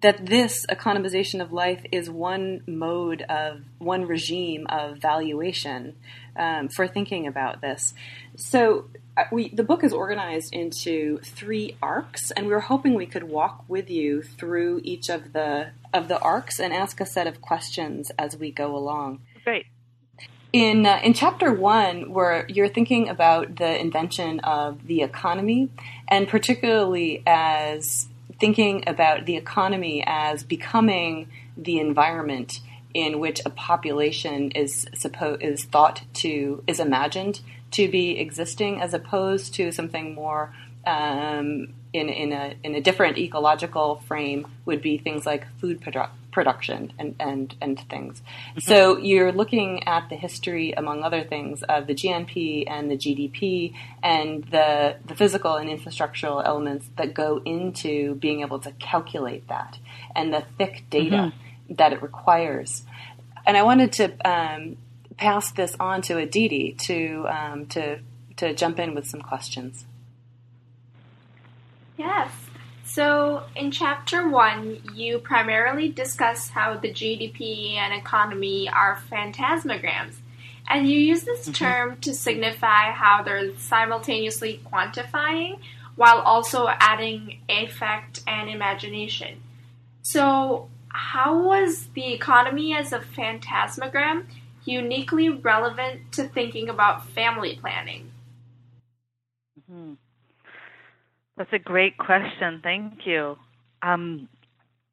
that 0.01 0.27
this 0.27 0.67
economization 0.67 1.41
of 1.41 1.53
life 1.53 1.85
is 1.93 2.11
one 2.11 2.63
mode 2.67 3.23
of 3.23 3.63
one 3.79 4.07
regime 4.07 4.67
of 4.69 4.99
valuation 4.99 5.95
um, 6.37 6.69
for 6.69 6.87
thinking 6.87 7.27
about 7.27 7.61
this. 7.61 7.95
So 8.37 8.87
we 9.31 9.49
the 9.51 9.63
book 9.63 9.85
is 9.85 9.93
organized 9.93 10.53
into 10.53 11.19
three 11.19 11.77
arcs, 11.83 12.31
and 12.33 12.47
we 12.47 12.53
were 12.53 12.61
hoping 12.61 12.95
we 12.95 13.07
could 13.07 13.25
walk 13.25 13.65
with 13.69 13.91
you 13.91 14.23
through 14.23 14.81
each 14.85 15.09
of 15.09 15.33
the 15.33 15.71
of 15.93 16.09
the 16.09 16.19
arcs 16.19 16.59
and 16.59 16.73
ask 16.73 17.01
a 17.01 17.07
set 17.07 17.27
of 17.27 17.41
questions 17.41 18.11
as 18.19 18.37
we 18.37 18.51
go 18.51 18.77
along. 18.77 19.21
Great. 19.45 19.67
In 20.53 20.87
uh, 20.87 21.01
in 21.03 21.15
chapter 21.15 21.53
one, 21.53 22.13
where 22.13 22.47
you're 22.49 22.69
thinking 22.69 23.09
about 23.09 23.57
the 23.57 23.81
invention 23.81 24.41
of 24.41 24.87
the 24.87 25.03
economy, 25.03 25.71
and 26.09 26.29
particularly 26.29 27.23
as 27.27 28.09
thinking 28.41 28.85
about 28.87 29.27
the 29.27 29.37
economy 29.37 30.03
as 30.07 30.43
becoming 30.43 31.29
the 31.57 31.79
environment 31.79 32.61
in 32.93 33.19
which 33.19 33.41
a 33.45 33.51
population 33.51 34.51
is 34.53 34.87
supposed 34.95 35.43
is 35.43 35.65
thought 35.65 36.03
to 36.15 36.63
is 36.67 36.81
imagined 36.81 37.41
to 37.75 37.89
be 37.89 38.19
existing, 38.19 38.81
as 38.81 38.95
opposed 38.95 39.55
to 39.55 39.73
something 39.73 40.15
more 40.15 40.55
um, 40.87 41.75
in 41.93 42.09
in 42.09 42.33
a 42.33 42.55
in 42.63 42.75
a 42.75 42.81
different 42.81 43.19
ecological 43.19 43.97
frame 44.07 44.47
would 44.65 44.83
be 44.83 44.99
things 44.99 45.25
like 45.25 45.47
food 45.59 45.81
produ- 45.81 46.11
production 46.31 46.93
and 46.99 47.15
and 47.19 47.55
and 47.61 47.81
things. 47.89 48.21
Mm-hmm. 48.21 48.61
So 48.61 48.99
you're 48.99 49.33
looking 49.33 49.87
at 49.87 50.09
the 50.09 50.17
history, 50.17 50.73
among 50.73 51.03
other 51.03 51.25
things, 51.25 51.63
of 51.63 51.87
the 51.87 51.95
GNP 51.95 52.65
and 52.69 52.91
the 52.91 52.97
GDP 52.97 53.75
and 54.03 54.45
the 54.45 54.97
the 55.07 55.15
physical 55.15 55.55
and 55.55 55.71
infrastructural 55.71 56.45
elements 56.45 56.89
that 56.97 57.15
go 57.15 57.41
into 57.45 58.17
being 58.17 58.41
able 58.41 58.59
to 58.61 58.73
calculate 58.73 59.49
that 59.49 59.79
and 60.15 60.35
the 60.35 60.45
thick 60.59 60.85
data 60.91 61.17
mm-hmm. 61.17 61.75
that 61.75 61.93
it 61.93 62.03
requires. 62.03 62.83
And 63.47 63.57
I 63.57 63.63
wanted 63.63 63.93
to 63.95 64.29
um, 64.29 64.77
pass 65.17 65.53
this 65.53 65.77
on 65.79 66.03
to 66.03 66.19
Aditi 66.19 66.73
to 66.81 67.27
um, 67.29 67.67
to 67.67 68.01
to 68.37 68.55
jump 68.55 68.79
in 68.79 68.95
with 68.95 69.07
some 69.07 69.21
questions. 69.21 69.85
Yes. 71.97 72.31
So, 72.85 73.45
in 73.57 73.71
chapter 73.71 74.29
one, 74.29 74.79
you 74.95 75.19
primarily 75.19 75.89
discuss 75.89 76.51
how 76.51 76.75
the 76.75 76.93
GDP 76.93 77.75
and 77.75 77.95
economy 77.95 78.69
are 78.69 79.03
phantasmagrams, 79.09 80.21
and 80.69 80.89
you 80.89 80.99
use 80.99 81.25
this 81.25 81.43
mm-hmm. 81.43 81.53
term 81.53 81.97
to 82.03 82.15
signify 82.15 82.91
how 82.91 83.23
they're 83.23 83.57
simultaneously 83.57 84.61
quantifying 84.71 85.59
while 85.97 86.19
also 86.19 86.69
adding 86.69 87.41
affect 87.49 88.21
and 88.27 88.51
imagination. 88.51 89.41
So, 90.03 90.69
how 90.89 91.43
was 91.43 91.87
the 91.95 92.13
economy 92.13 92.77
as 92.77 92.93
a 92.93 93.01
phantasmagram 93.01 94.27
uniquely 94.65 95.29
relevant 95.29 96.13
to 96.13 96.29
thinking 96.29 96.69
about 96.69 97.09
family 97.11 97.59
planning? 97.61 98.11
Mm-hmm. 99.71 99.95
That's 101.37 101.53
a 101.53 101.59
great 101.59 101.99
question. 101.99 102.61
Thank 102.63 103.07
you. 103.07 103.37
Um, 103.83 104.29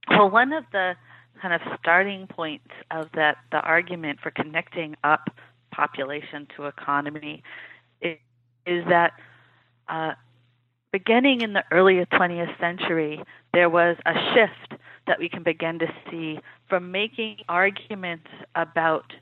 well, 0.09 0.29
one 0.29 0.53
of 0.53 0.63
the 0.71 0.95
kind 1.41 1.53
of 1.53 1.61
starting 1.79 2.27
points 2.27 2.69
of 2.89 3.07
that 3.13 3.37
the 3.51 3.59
argument 3.59 4.19
for 4.21 4.31
connecting 4.31 4.95
up 5.03 5.29
population 5.71 6.47
to 6.55 6.65
economy 6.65 7.43
is, 8.01 8.17
is 8.65 8.83
that 8.89 9.13
uh, 9.87 10.13
beginning 10.91 11.41
in 11.41 11.53
the 11.53 11.63
early 11.71 12.05
20th 12.13 12.59
century, 12.59 13.21
there 13.53 13.69
was 13.69 13.97
a 14.05 14.13
shift 14.33 14.81
that 15.07 15.19
we 15.19 15.29
can 15.29 15.43
begin 15.43 15.79
to 15.79 15.87
see 16.09 16.39
from 16.69 16.91
making 16.91 17.37
arguments 17.49 18.27
about 18.55 19.13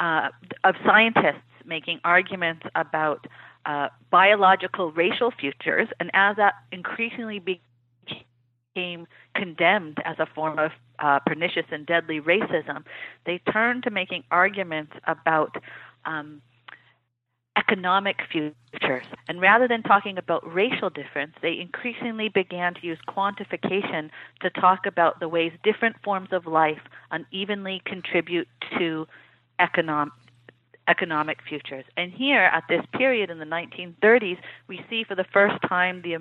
uh, 0.00 0.28
of 0.64 0.74
scientists 0.84 1.42
making 1.64 2.00
arguments 2.04 2.64
about 2.74 3.26
uh, 3.66 3.88
biological 4.10 4.90
racial 4.92 5.30
futures, 5.30 5.88
and 6.00 6.10
as 6.14 6.36
that 6.36 6.54
increasingly 6.72 7.38
became 7.38 9.06
condemned 9.34 9.98
as 10.04 10.16
a 10.18 10.26
form 10.34 10.58
of 10.58 10.70
uh, 10.98 11.18
pernicious 11.20 11.66
and 11.70 11.86
deadly 11.86 12.20
racism, 12.20 12.84
they 13.26 13.38
turned 13.52 13.82
to 13.84 13.90
making 13.90 14.24
arguments 14.30 14.92
about 15.06 15.56
um, 16.04 16.40
economic 17.58 18.16
futures. 18.30 19.04
And 19.28 19.40
rather 19.40 19.68
than 19.68 19.82
talking 19.82 20.16
about 20.16 20.42
racial 20.54 20.90
difference, 20.90 21.34
they 21.42 21.58
increasingly 21.60 22.28
began 22.28 22.74
to 22.74 22.86
use 22.86 22.98
quantification 23.08 24.10
to 24.40 24.50
talk 24.50 24.86
about 24.86 25.20
the 25.20 25.28
ways 25.28 25.52
different 25.64 25.96
forms 26.02 26.28
of 26.32 26.46
life 26.46 26.80
unevenly 27.10 27.82
contribute 27.84 28.48
to 28.78 29.06
economic 29.58 30.12
economic 30.88 31.38
futures. 31.46 31.84
And 31.96 32.10
here, 32.10 32.44
at 32.44 32.64
this 32.68 32.82
period 32.92 33.30
in 33.30 33.38
the 33.38 33.44
1930s, 33.44 34.38
we 34.68 34.80
see 34.88 35.04
for 35.04 35.14
the 35.14 35.26
first 35.32 35.56
time 35.68 36.00
the, 36.02 36.16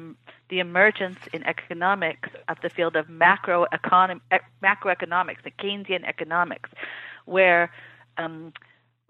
the 0.49 0.59
emergence 0.59 1.17
in 1.31 1.43
economics 1.45 2.29
of 2.49 2.57
the 2.61 2.69
field 2.69 2.95
of 2.95 3.09
macro 3.09 3.65
macroeconomics, 4.61 5.43
the 5.43 5.51
Keynesian 5.51 6.03
economics, 6.05 6.69
where 7.25 7.71
um, 8.17 8.51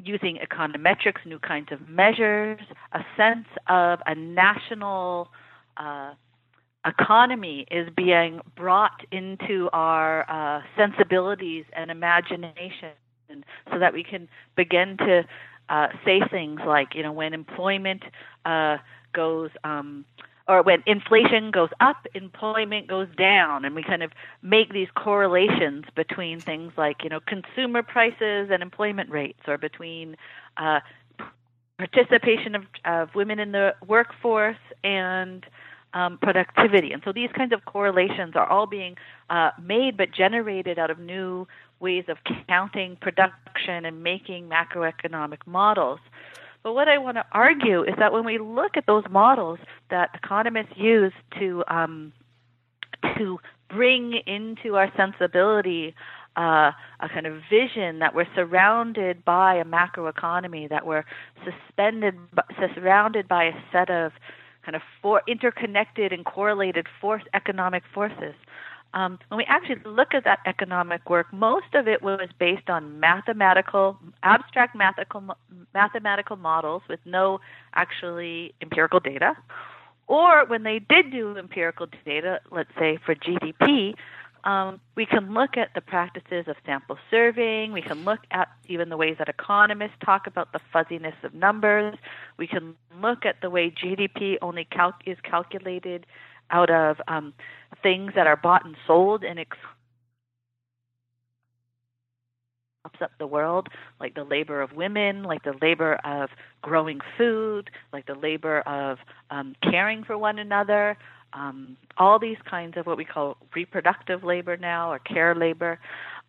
using 0.04 0.38
econometrics, 0.38 1.26
new 1.26 1.40
kinds 1.40 1.72
of 1.72 1.90
measures, 1.90 2.60
a 2.94 3.04
sense 3.18 3.48
of 3.68 4.00
a 4.06 4.14
national 4.14 5.30
uh, 5.78 6.14
economy 6.86 7.66
is 7.72 7.90
being 7.96 8.40
brought 8.56 9.06
into 9.12 9.70
our 9.74 10.30
uh, 10.30 10.62
sensibilities 10.78 11.66
and 11.74 11.90
imagination 11.90 12.92
so 13.72 13.80
that 13.80 13.94
we 13.94 14.04
can 14.04 14.28
begin 14.56 14.98
to 14.98 15.26
uh, 15.70 15.88
say 16.06 16.22
things 16.32 16.62
like, 16.66 16.96
you 16.96 17.04
know, 17.04 17.12
when 17.12 17.34
employment 17.34 18.04
uh, 18.46 18.78
goes, 19.14 19.50
um, 19.64 20.06
or 20.48 20.64
when 20.64 20.82
inflation 20.86 21.52
goes 21.52 21.70
up, 21.82 22.08
employment 22.14 22.88
goes 22.88 23.08
down, 23.18 23.66
and 23.66 23.76
we 23.76 23.84
kind 23.84 24.02
of 24.02 24.12
make 24.42 24.72
these 24.72 24.88
correlations 24.96 25.84
between 25.96 26.40
things 26.40 26.72
like, 26.78 27.04
you 27.04 27.10
know, 27.10 27.20
consumer 27.20 27.84
prices 27.84 28.50
and 28.50 28.64
employment 28.64 29.10
rates, 29.10 29.42
or 29.48 29.58
between 29.58 30.16
uh, 30.56 30.80
participation 31.78 32.56
of, 32.56 32.64
of 32.86 33.14
women 33.14 33.40
in 33.40 33.52
the 33.52 33.76
workforce 33.86 34.58
and 34.84 35.46
um, 35.94 36.18
productivity. 36.22 36.92
And 36.92 37.02
so 37.04 37.12
these 37.12 37.30
kinds 37.36 37.54
of 37.54 37.66
correlations 37.66 38.36
are 38.36 38.48
all 38.48 38.68
being 38.68 38.96
uh, 39.30 39.52
made 39.62 39.98
but 39.98 40.12
generated 40.12 40.80
out 40.80 40.90
of 40.90 41.00
new 41.00 41.48
ways 41.80 42.06
of 42.08 42.18
counting 42.48 42.98
production 43.00 43.86
and 43.86 44.04
making 44.04 44.50
macroeconomic 44.50 45.40
models. 45.46 46.00
But 46.64 46.74
what 46.74 46.88
I 46.88 46.98
want 46.98 47.18
to 47.18 47.26
argue 47.32 47.84
is 47.84 47.94
that 47.98 48.12
when 48.12 48.26
we 48.26 48.40
look 48.40 48.76
at 48.76 48.86
those 48.86 49.04
models 49.10 49.60
that 49.90 50.10
economists 50.14 50.74
use 50.76 51.14
to 51.40 51.64
um, 51.68 52.12
to 53.18 53.40
bring 53.70 54.20
into 54.26 54.76
our 54.76 54.92
sensibility 54.96 55.94
uh, 56.36 56.72
a 57.00 57.10
kind 57.10 57.26
of 57.26 57.42
vision 57.50 58.00
that 58.00 58.14
we're 58.14 58.28
surrounded 58.36 59.26
by 59.26 59.56
a 59.56 59.66
macroeconomy, 59.66 60.70
that 60.70 60.86
we're 60.86 61.04
suspended, 61.44 62.16
surrounded 62.76 63.28
by 63.28 63.46
a 63.46 63.54
set 63.72 63.90
of 63.90 64.12
kind 64.64 64.76
of 64.76 64.82
for 65.02 65.22
interconnected 65.28 66.12
and 66.12 66.26
correlated 66.26 66.86
force 67.02 67.24
economic 67.34 67.84
forces 67.94 68.36
um, 68.94 69.20
when 69.30 69.38
we 69.38 69.46
actually 69.46 69.82
look 69.86 70.14
at 70.14 70.24
that 70.24 70.40
economic 70.46 71.10
work, 71.10 71.32
most 71.34 71.74
of 71.74 71.88
it 71.88 72.02
was 72.02 72.30
based 72.40 72.70
on 72.70 73.00
mathematical, 73.00 73.98
abstract 74.24 74.76
mathematical, 74.76 75.38
mathematical 75.74 76.36
models 76.36 76.82
with 76.90 77.00
no 77.06 77.40
actually 77.74 78.54
empirical 78.62 79.00
data. 79.00 79.36
Or 80.08 80.46
when 80.46 80.64
they 80.64 80.80
did 80.80 81.12
do 81.12 81.38
empirical 81.38 81.88
data, 82.06 82.40
let's 82.50 82.72
say 82.80 82.98
for 83.06 83.14
GDP, 83.14 83.96
um, 84.44 84.80
we 84.96 85.06
can 85.06 85.34
look 85.34 85.58
at 85.58 85.74
the 85.76 85.82
practices 85.82 86.48
of 86.48 86.56
sample 86.66 86.98
surveying. 87.12 87.74
We 87.74 87.82
can 87.82 88.06
look 88.06 88.20
at 88.32 88.48
even 88.68 88.88
the 88.88 88.96
ways 88.96 89.18
that 89.20 89.28
economists 89.28 89.98
talk 90.06 90.26
about 90.26 90.54
the 90.54 90.60
fuzziness 90.72 91.16
of 91.24 91.34
numbers. 91.34 91.98
We 92.38 92.48
can 92.48 92.76
look 93.02 93.26
at 93.26 93.42
the 93.42 93.50
way 93.50 93.70
GDP 93.70 94.38
only 94.42 94.66
is 95.06 95.18
calculated 95.24 96.06
out 96.52 96.70
of 96.70 96.98
um, 97.08 97.34
things 97.84 98.14
that 98.16 98.28
are 98.28 98.38
bought 98.38 98.66
and 98.66 98.76
sold 98.86 99.24
and 99.24 99.40
ex- 99.40 99.58
up 103.02 103.12
the 103.20 103.28
world, 103.28 103.68
like 104.00 104.16
the 104.16 104.24
labor 104.24 104.62
of 104.62 104.74
women, 104.74 105.24
like 105.24 105.44
the 105.44 105.54
labor 105.62 105.96
of 106.04 106.30
growing 106.62 107.00
food, 107.18 107.70
like 107.92 108.06
the 108.06 108.16
labor 108.16 108.62
of 108.62 108.98
um, 109.30 109.56
caring 109.62 110.04
for 110.04 110.18
one 110.18 110.40
another, 110.40 110.98
um, 111.34 111.78
all 111.98 112.20
these 112.20 112.38
kinds 112.50 112.78
of 112.78 112.86
what 112.86 112.98
we 112.98 113.06
call 113.06 113.38
reproductive 113.54 114.24
labor 114.24 114.58
now 114.58 114.92
or 114.92 115.00
care 115.00 115.36
labor. 115.36 115.80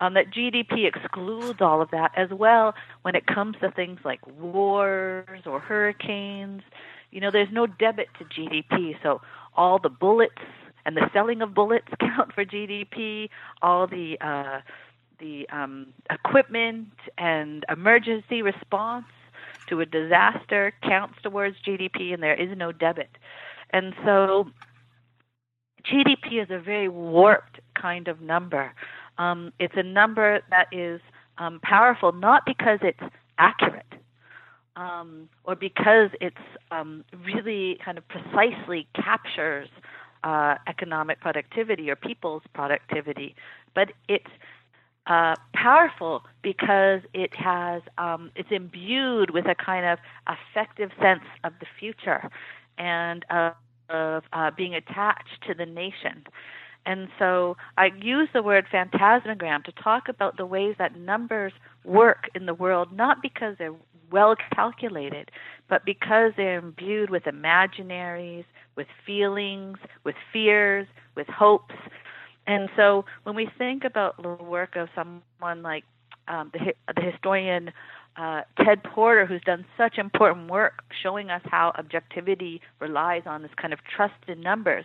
Um, 0.01 0.15
that 0.15 0.31
GDP 0.31 0.87
excludes 0.87 1.61
all 1.61 1.83
of 1.83 1.91
that 1.91 2.13
as 2.17 2.31
well 2.31 2.75
when 3.03 3.15
it 3.15 3.27
comes 3.27 3.57
to 3.61 3.71
things 3.71 4.01
like 4.05 4.21
wars 4.27 5.41
or 5.47 5.61
hurricanes. 5.61 6.63
You 7.11 7.21
know, 7.21 7.31
there's 7.33 7.49
no 7.53 7.67
debit 7.67 8.09
to 8.19 8.25
GDP, 8.25 8.95
so 9.03 9.21
all 9.59 9.79
the 9.79 9.91
bullets 9.91 10.41
and 10.87 10.97
the 10.97 11.11
selling 11.12 11.43
of 11.43 11.53
bullets 11.53 11.88
count 12.00 12.33
for 12.33 12.47
GDP. 12.47 13.29
All 13.61 13.87
the 13.87 14.17
uh, 14.23 14.61
the 15.21 15.47
um, 15.50 15.88
equipment 16.11 16.88
and 17.19 17.67
emergency 17.69 18.41
response 18.41 19.07
to 19.69 19.81
a 19.81 19.87
disaster 19.87 20.73
counts 20.83 21.17
towards 21.23 21.57
GDP, 21.67 22.15
and 22.15 22.23
there 22.23 22.35
is 22.35 22.57
no 22.57 22.73
debit. 22.73 23.11
And 23.71 23.95
so, 24.05 24.49
GDP 25.85 26.43
is 26.43 26.49
a 26.50 26.59
very 26.59 26.88
warped 26.88 27.61
kind 27.75 28.09
of 28.09 28.21
number. 28.21 28.73
Um, 29.19 29.53
it's 29.59 29.75
a 29.77 29.83
number 29.83 30.41
that 30.50 30.69
is 30.73 31.00
um, 31.38 31.61
powerful 31.62 32.12
not 32.12 32.47
because 32.47 32.79
it's 32.83 33.12
accurate, 33.38 33.93
um, 34.79 35.29
or 35.45 35.57
because 35.57 36.11
it's 36.21 36.37
um, 36.71 37.05
really 37.27 37.79
kind 37.85 37.99
of 37.99 38.05
precisely 38.09 38.87
captures 38.95 39.69
uh, 40.23 40.55
economic 40.67 41.21
productivity 41.21 41.91
or 41.91 41.97
people's 41.97 42.43
productivity, 42.55 43.35
but 43.75 43.89
it's 44.09 44.31
uh, 45.07 45.35
powerful 45.55 46.23
because 46.43 47.01
it 47.13 47.35
has 47.35 47.83
um, 47.99 48.31
it's 48.37 48.51
imbued 48.51 49.31
with 49.31 49.47
a 49.47 49.55
kind 49.55 49.85
of 49.87 49.99
affective 50.27 50.91
sense 51.01 51.25
of 51.45 51.53
the 51.61 51.67
future 51.79 52.31
and 52.77 53.25
uh, 53.31 53.51
of 53.91 54.23
being 54.57 54.75
attached 54.75 55.43
to 55.47 55.55
the 55.55 55.67
nation. 55.67 56.25
And 56.87 57.09
so 57.19 57.57
I 57.77 57.91
use 58.01 58.29
the 58.33 58.43
word 58.43 58.67
phantasmagram 58.71 59.63
to 59.65 59.73
talk 59.73 60.09
about 60.09 60.37
the 60.37 60.47
ways 60.47 60.77
that 60.79 60.97
numbers 60.97 61.53
work 61.85 62.31
in 62.35 62.47
the 62.47 62.55
world, 62.55 62.93
not 62.93 63.21
because 63.21 63.57
they're 63.59 63.75
well 64.11 64.35
calculated, 64.55 65.31
but 65.69 65.85
because 65.85 66.33
they're 66.37 66.59
imbued 66.59 67.11
with 67.11 67.25
imaginaries, 67.25 68.45
with 68.77 68.87
feelings, 69.05 69.79
with 70.05 70.15
fears, 70.33 70.87
with 71.15 71.27
hopes. 71.27 71.75
And 72.47 72.69
so 72.77 73.05
when 73.25 73.35
we 73.35 73.49
think 73.59 73.85
about 73.85 74.21
the 74.23 74.29
work 74.43 74.77
of 74.77 74.88
someone 74.95 75.62
like 75.62 75.85
um, 76.29 76.50
the, 76.53 76.75
the 76.95 77.03
historian 77.03 77.73
uh, 78.17 78.43
Ted 78.65 78.83
Porter, 78.83 79.27
who's 79.27 79.43
done 79.43 79.65
such 79.77 79.99
important 79.99 80.50
work 80.50 80.83
showing 81.03 81.31
us 81.31 81.43
how 81.45 81.73
objectivity 81.79 82.61
relies 82.81 83.23
on 83.27 83.43
this 83.43 83.50
kind 83.61 83.73
of 83.73 83.79
trust 83.85 84.15
in 84.27 84.41
numbers, 84.41 84.85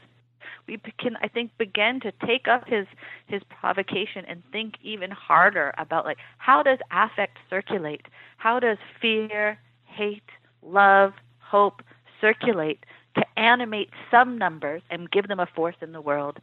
we 0.67 0.79
can, 0.99 1.17
I 1.21 1.27
think, 1.27 1.51
begin 1.57 1.99
to 2.01 2.11
take 2.25 2.47
up 2.47 2.67
his 2.67 2.87
his 3.27 3.41
provocation 3.43 4.25
and 4.27 4.43
think 4.51 4.75
even 4.81 5.11
harder 5.11 5.73
about 5.77 6.05
like 6.05 6.17
how 6.37 6.63
does 6.63 6.79
affect 6.91 7.37
circulate? 7.49 8.05
How 8.37 8.59
does 8.59 8.77
fear, 9.01 9.59
hate, 9.85 10.29
love, 10.61 11.13
hope 11.39 11.81
circulate 12.19 12.85
to 13.15 13.23
animate 13.37 13.89
some 14.09 14.37
numbers 14.37 14.81
and 14.89 15.09
give 15.11 15.27
them 15.27 15.39
a 15.39 15.45
force 15.45 15.75
in 15.81 15.91
the 15.91 16.01
world, 16.01 16.39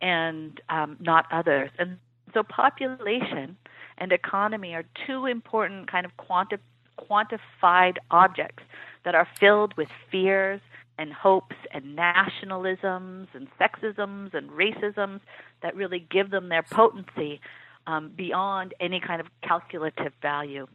and 0.00 0.60
um, 0.68 0.96
not 1.00 1.26
others? 1.30 1.70
And 1.78 1.98
so, 2.32 2.42
population 2.42 3.56
and 3.98 4.12
economy 4.12 4.74
are 4.74 4.84
two 5.06 5.26
important 5.26 5.90
kind 5.90 6.04
of 6.04 6.16
quanti- 6.16 6.56
quantified 6.98 7.96
objects 8.10 8.62
that 9.04 9.14
are 9.14 9.28
filled 9.38 9.76
with 9.76 9.88
fears 10.10 10.60
and 10.98 11.12
hopes 11.12 11.56
and 11.72 11.98
nationalisms 11.98 13.26
and 13.34 13.48
sexisms 13.60 14.34
and 14.34 14.50
racisms 14.50 15.20
that 15.62 15.74
really 15.74 16.06
give 16.10 16.30
them 16.30 16.48
their 16.48 16.62
potency 16.62 17.40
um, 17.86 18.12
beyond 18.16 18.74
any 18.80 19.00
kind 19.00 19.20
of 19.20 19.26
calculative 19.42 20.12
value. 20.22 20.66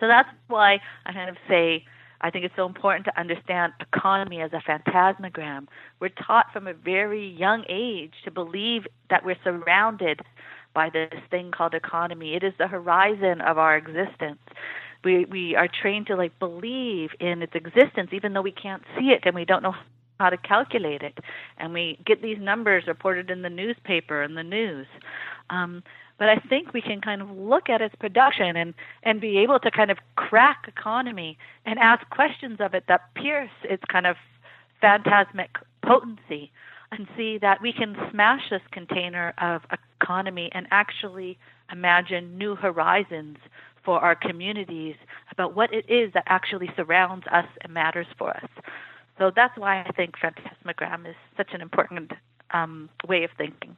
So 0.00 0.08
that's 0.08 0.28
why 0.48 0.80
I 1.06 1.12
kind 1.12 1.30
of 1.30 1.36
say 1.48 1.84
I 2.20 2.30
think 2.30 2.46
it's 2.46 2.56
so 2.56 2.64
important 2.64 3.04
to 3.04 3.20
understand 3.20 3.74
economy 3.80 4.40
as 4.40 4.50
a 4.54 4.60
phantasmagram. 4.66 5.68
We're 6.00 6.08
taught 6.08 6.46
from 6.54 6.66
a 6.66 6.72
very 6.72 7.28
young 7.28 7.64
age 7.68 8.14
to 8.24 8.30
believe 8.30 8.86
that 9.10 9.26
we're 9.26 9.36
surrounded 9.44 10.20
by 10.72 10.88
this 10.88 11.12
thing 11.30 11.50
called 11.50 11.74
economy. 11.74 12.34
It 12.34 12.42
is 12.42 12.54
the 12.58 12.66
horizon 12.66 13.42
of 13.42 13.58
our 13.58 13.76
existence 13.76 14.40
we 15.04 15.24
we 15.24 15.56
are 15.56 15.68
trained 15.68 16.06
to 16.08 16.16
like 16.16 16.38
believe 16.38 17.10
in 17.20 17.42
its 17.42 17.54
existence 17.54 18.10
even 18.12 18.32
though 18.32 18.42
we 18.42 18.52
can't 18.52 18.82
see 18.98 19.06
it 19.06 19.20
and 19.24 19.34
we 19.34 19.44
don't 19.44 19.62
know 19.62 19.74
how 20.20 20.30
to 20.30 20.36
calculate 20.36 21.02
it. 21.02 21.18
And 21.58 21.72
we 21.72 21.98
get 22.06 22.22
these 22.22 22.38
numbers 22.40 22.84
reported 22.86 23.30
in 23.30 23.42
the 23.42 23.50
newspaper 23.50 24.22
and 24.22 24.36
the 24.36 24.42
news. 24.42 24.86
Um, 25.50 25.82
but 26.18 26.28
I 26.28 26.36
think 26.36 26.72
we 26.72 26.80
can 26.80 27.00
kind 27.00 27.20
of 27.20 27.30
look 27.30 27.68
at 27.68 27.82
its 27.82 27.94
production 27.96 28.56
and 28.56 28.74
and 29.02 29.20
be 29.20 29.38
able 29.38 29.58
to 29.60 29.70
kind 29.70 29.90
of 29.90 29.98
crack 30.16 30.64
economy 30.68 31.36
and 31.66 31.78
ask 31.78 32.08
questions 32.10 32.58
of 32.60 32.74
it 32.74 32.84
that 32.88 33.12
pierce 33.14 33.50
its 33.64 33.82
kind 33.90 34.06
of 34.06 34.16
phantasmic 34.80 35.56
potency 35.82 36.52
and 36.92 37.08
see 37.16 37.38
that 37.38 37.60
we 37.60 37.72
can 37.72 37.96
smash 38.12 38.48
this 38.50 38.62
container 38.70 39.34
of 39.38 39.62
economy 40.00 40.50
and 40.52 40.68
actually 40.70 41.36
imagine 41.72 42.38
new 42.38 42.54
horizons 42.54 43.38
for 43.84 43.98
our 44.00 44.14
communities 44.14 44.96
about 45.30 45.54
what 45.54 45.72
it 45.72 45.84
is 45.88 46.12
that 46.14 46.24
actually 46.26 46.70
surrounds 46.76 47.26
us 47.30 47.46
and 47.62 47.72
matters 47.72 48.06
for 48.18 48.30
us. 48.30 48.48
So 49.18 49.30
that's 49.34 49.56
why 49.56 49.80
I 49.80 49.90
think 49.92 50.14
phantasmagram 50.18 51.06
is 51.06 51.14
such 51.36 51.50
an 51.52 51.60
important 51.60 52.12
um, 52.52 52.88
way 53.06 53.24
of 53.24 53.30
thinking 53.36 53.76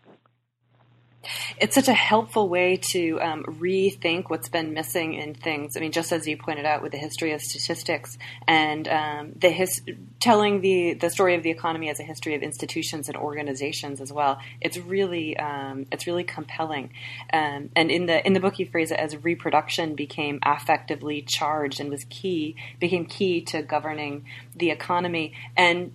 it's 1.59 1.75
such 1.75 1.89
a 1.89 1.95
helpful 1.95 2.49
way 2.49 2.77
to 2.77 3.21
um, 3.21 3.45
rethink 3.45 4.29
what's 4.29 4.49
been 4.49 4.73
missing 4.73 5.15
in 5.15 5.35
things. 5.35 5.77
I 5.77 5.81
mean, 5.81 5.93
just 5.93 6.13
as 6.13 6.27
you 6.27 6.37
pointed 6.37 6.65
out 6.65 6.83
with 6.83 6.93
the 6.93 6.99
history 6.99 7.33
of 7.33 7.41
statistics 7.41 8.19
and 8.47 8.89
um, 8.89 9.33
the 9.37 9.51
his, 9.51 9.83
telling 10.21 10.61
the 10.61 10.95
the 10.95 11.11
story 11.11 11.35
of 11.35 11.43
the 11.43 11.51
economy 11.51 11.91
as 11.91 12.01
a 12.01 12.03
history 12.03 12.35
of 12.35 12.43
institutions 12.43 13.09
and 13.09 13.17
organizations 13.17 14.01
as 14.01 14.13
well. 14.13 14.39
It's 14.61 14.79
really 14.79 15.37
um, 15.37 15.87
it's 15.93 16.07
really 16.07 16.25
compelling. 16.25 16.91
Um, 17.33 17.71
and 17.75 17.91
in 17.91 18.07
the 18.07 18.27
in 18.27 18.33
the 18.33 18.41
book, 18.41 18.59
you 18.59 18.67
phrase 18.67 18.91
it 18.91 18.99
as 18.99 19.17
reproduction 19.25 19.95
became 19.95 20.41
affectively 20.41 21.27
charged 21.27 21.81
and 21.81 21.91
was 21.91 22.05
key 22.09 22.57
became 22.79 23.07
key 23.07 23.41
to 23.43 23.63
governing 23.63 24.25
the 24.55 24.71
economy 24.71 25.35
and 25.57 25.93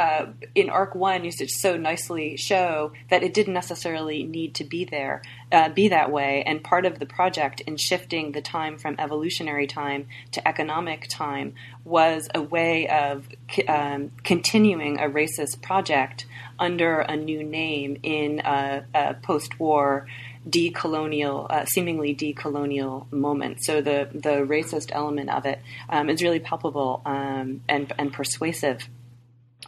uh, 0.00 0.26
in 0.54 0.70
arc 0.70 0.94
one 0.94 1.24
used 1.24 1.40
to 1.40 1.46
so 1.46 1.76
nicely 1.76 2.34
show 2.38 2.92
that 3.10 3.22
it 3.22 3.34
didn't 3.34 3.52
necessarily 3.52 4.22
need 4.22 4.54
to 4.54 4.64
be 4.64 4.86
there, 4.86 5.20
uh, 5.52 5.68
be 5.68 5.88
that 5.88 6.10
way. 6.10 6.42
And 6.46 6.64
part 6.64 6.86
of 6.86 6.98
the 6.98 7.04
project 7.04 7.60
in 7.60 7.76
shifting 7.76 8.32
the 8.32 8.40
time 8.40 8.78
from 8.78 8.96
evolutionary 8.98 9.66
time 9.66 10.06
to 10.32 10.48
economic 10.48 11.06
time 11.10 11.52
was 11.84 12.30
a 12.34 12.40
way 12.40 12.88
of 12.88 13.28
um, 13.68 14.12
continuing 14.24 14.98
a 14.98 15.08
racist 15.10 15.60
project 15.60 16.24
under 16.58 17.00
a 17.00 17.16
new 17.16 17.44
name 17.44 17.98
in 18.02 18.40
a, 18.40 18.84
a 18.94 19.14
post-war 19.14 20.06
decolonial, 20.48 21.46
uh, 21.50 21.66
seemingly 21.66 22.14
decolonial 22.14 23.12
moment. 23.12 23.62
So 23.62 23.82
the 23.82 24.08
the 24.14 24.36
racist 24.54 24.88
element 24.92 25.28
of 25.28 25.44
it 25.44 25.60
um, 25.90 26.08
is 26.08 26.22
really 26.22 26.40
palpable 26.40 27.02
um, 27.04 27.60
and 27.68 27.92
and 27.98 28.10
persuasive 28.10 28.88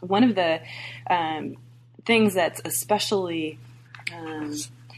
one 0.02 0.24
of 0.24 0.34
the 0.34 0.60
um, 1.08 1.56
things 2.04 2.34
that's 2.34 2.60
especially 2.64 3.58
um, 4.14 4.54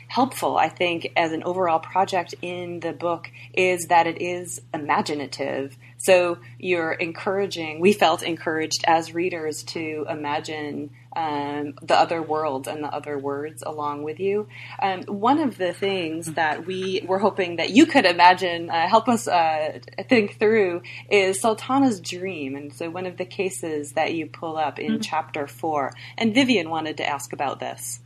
helpful, 0.08 0.56
I 0.56 0.68
think, 0.68 1.12
as 1.16 1.32
an 1.32 1.42
overall 1.44 1.78
project 1.78 2.34
in 2.40 2.80
the 2.80 2.92
book 2.92 3.30
is 3.52 3.86
that 3.88 4.06
it 4.06 4.20
is 4.20 4.60
imaginative. 4.72 5.76
So 6.04 6.36
you're 6.58 6.92
encouraging, 6.92 7.80
we 7.80 7.94
felt 7.94 8.22
encouraged 8.22 8.84
as 8.86 9.14
readers 9.14 9.62
to 9.74 10.04
imagine 10.10 10.90
um, 11.16 11.76
the 11.80 11.98
other 11.98 12.20
worlds 12.20 12.68
and 12.68 12.84
the 12.84 12.88
other 12.88 13.16
words 13.16 13.62
along 13.64 14.02
with 14.02 14.20
you. 14.20 14.46
Um, 14.82 15.04
one 15.04 15.38
of 15.38 15.56
the 15.56 15.72
things 15.72 16.34
that 16.34 16.66
we 16.66 17.02
were 17.06 17.18
hoping 17.18 17.56
that 17.56 17.70
you 17.70 17.86
could 17.86 18.04
imagine, 18.04 18.68
uh, 18.68 18.86
help 18.86 19.08
us 19.08 19.26
uh, 19.26 19.78
think 20.06 20.38
through, 20.38 20.82
is 21.10 21.40
Sultana's 21.40 22.00
dream. 22.00 22.54
And 22.54 22.70
so 22.74 22.90
one 22.90 23.06
of 23.06 23.16
the 23.16 23.24
cases 23.24 23.92
that 23.92 24.12
you 24.12 24.26
pull 24.26 24.58
up 24.58 24.78
in 24.78 24.92
mm-hmm. 24.92 25.00
chapter 25.00 25.46
four. 25.46 25.94
And 26.18 26.34
Vivian 26.34 26.68
wanted 26.68 26.98
to 26.98 27.08
ask 27.08 27.32
about 27.32 27.60
this. 27.60 28.00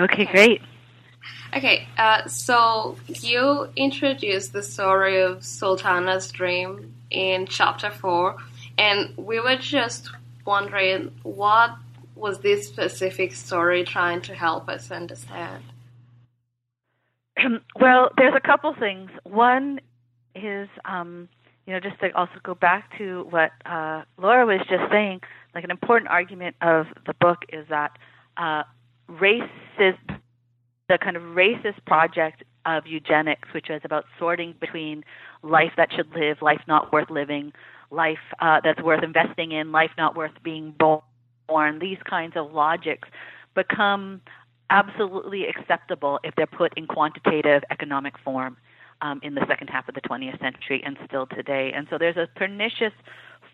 Okay, 0.00 0.24
great. 0.24 0.62
Okay, 1.56 1.86
uh, 1.96 2.26
so 2.26 2.96
you 3.06 3.68
introduced 3.76 4.52
the 4.52 4.62
story 4.62 5.20
of 5.20 5.44
Sultana's 5.44 6.32
dream 6.32 6.92
in 7.10 7.46
chapter 7.46 7.90
four, 7.90 8.36
and 8.76 9.16
we 9.16 9.38
were 9.38 9.56
just 9.56 10.10
wondering 10.44 11.12
what 11.22 11.76
was 12.16 12.40
this 12.40 12.66
specific 12.66 13.32
story 13.32 13.84
trying 13.84 14.20
to 14.22 14.34
help 14.34 14.68
us 14.68 14.90
understand? 14.90 15.62
well, 17.80 18.10
there's 18.16 18.34
a 18.34 18.40
couple 18.40 18.74
things. 18.74 19.10
One 19.22 19.80
is, 20.34 20.68
um, 20.84 21.28
you 21.66 21.72
know, 21.72 21.78
just 21.78 22.00
to 22.00 22.10
also 22.16 22.34
go 22.42 22.56
back 22.56 22.98
to 22.98 23.28
what 23.30 23.52
uh, 23.64 24.02
Laura 24.18 24.44
was 24.44 24.60
just 24.68 24.90
saying, 24.90 25.20
like 25.54 25.62
an 25.62 25.70
important 25.70 26.10
argument 26.10 26.56
of 26.60 26.86
the 27.06 27.14
book 27.14 27.38
is 27.52 27.64
that 27.68 27.96
uh, 28.36 28.64
race 29.08 29.42
is 29.78 29.94
the 30.88 30.98
kind 30.98 31.16
of 31.16 31.22
racist 31.22 31.84
project 31.86 32.44
of 32.66 32.86
eugenics, 32.86 33.48
which 33.52 33.66
was 33.68 33.80
about 33.84 34.04
sorting 34.18 34.54
between 34.60 35.04
life 35.42 35.72
that 35.76 35.92
should 35.92 36.10
live, 36.14 36.42
life 36.42 36.60
not 36.66 36.92
worth 36.92 37.10
living, 37.10 37.52
life 37.90 38.18
uh, 38.40 38.60
that's 38.62 38.80
worth 38.82 39.02
investing 39.02 39.52
in, 39.52 39.72
life 39.72 39.90
not 39.96 40.16
worth 40.16 40.32
being 40.42 40.74
born. 40.78 41.78
These 41.78 41.98
kinds 42.08 42.34
of 42.36 42.52
logics 42.52 43.08
become 43.54 44.20
absolutely 44.70 45.46
acceptable 45.46 46.18
if 46.24 46.34
they're 46.36 46.46
put 46.46 46.72
in 46.76 46.86
quantitative 46.86 47.62
economic 47.70 48.14
form 48.18 48.56
um, 49.02 49.20
in 49.22 49.34
the 49.34 49.44
second 49.46 49.68
half 49.68 49.88
of 49.88 49.94
the 49.94 50.00
20th 50.00 50.40
century 50.40 50.82
and 50.84 50.96
still 51.06 51.26
today. 51.26 51.72
And 51.74 51.86
so 51.90 51.98
there's 51.98 52.16
a 52.16 52.28
pernicious 52.34 52.92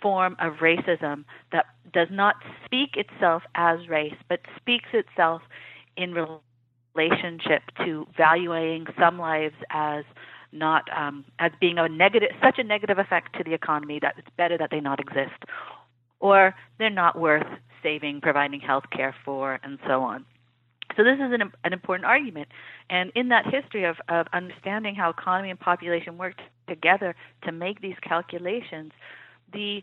form 0.01 0.37
of 0.39 0.55
racism 0.55 1.25
that 1.53 1.67
does 1.93 2.09
not 2.11 2.37
speak 2.65 2.97
itself 2.97 3.43
as 3.55 3.89
race, 3.89 4.15
but 4.29 4.41
speaks 4.57 4.89
itself 4.93 5.43
in 5.97 6.15
relationship 6.95 7.63
to 7.85 8.07
valuing 8.17 8.87
some 8.99 9.19
lives 9.19 9.55
as 9.71 10.05
not 10.53 10.89
um, 10.97 11.25
as 11.39 11.53
being 11.61 11.79
a 11.79 11.89
negative, 11.89 12.31
such 12.43 12.59
a 12.59 12.65
negative 12.65 12.99
effect 12.99 13.37
to 13.37 13.45
the 13.45 13.55
economy 13.55 13.99
that 14.01 14.15
it's 14.19 14.29
better 14.37 14.59
that 14.59 14.71
they 14.71 14.81
not 14.81 14.99
exist, 14.99 15.45
or 16.19 16.55
they're 16.79 16.91
not 16.91 17.19
worth 17.19 17.47
saving, 17.83 18.21
providing 18.21 18.61
health 18.61 18.85
care 18.93 19.15
for, 19.25 19.59
and 19.63 19.79
so 19.87 20.03
on. 20.03 20.25
So 20.97 21.05
this 21.05 21.15
is 21.15 21.33
an, 21.33 21.53
an 21.65 21.73
important 21.73 22.05
argument. 22.05 22.49
And 22.89 23.13
in 23.15 23.29
that 23.29 23.47
history 23.47 23.85
of, 23.85 23.97
of 24.09 24.27
understanding 24.33 24.97
how 24.97 25.11
economy 25.11 25.51
and 25.51 25.59
population 25.59 26.19
work 26.19 26.35
together 26.69 27.15
to 27.45 27.53
make 27.53 27.81
these 27.81 27.95
calculations, 28.03 28.93
the 29.53 29.83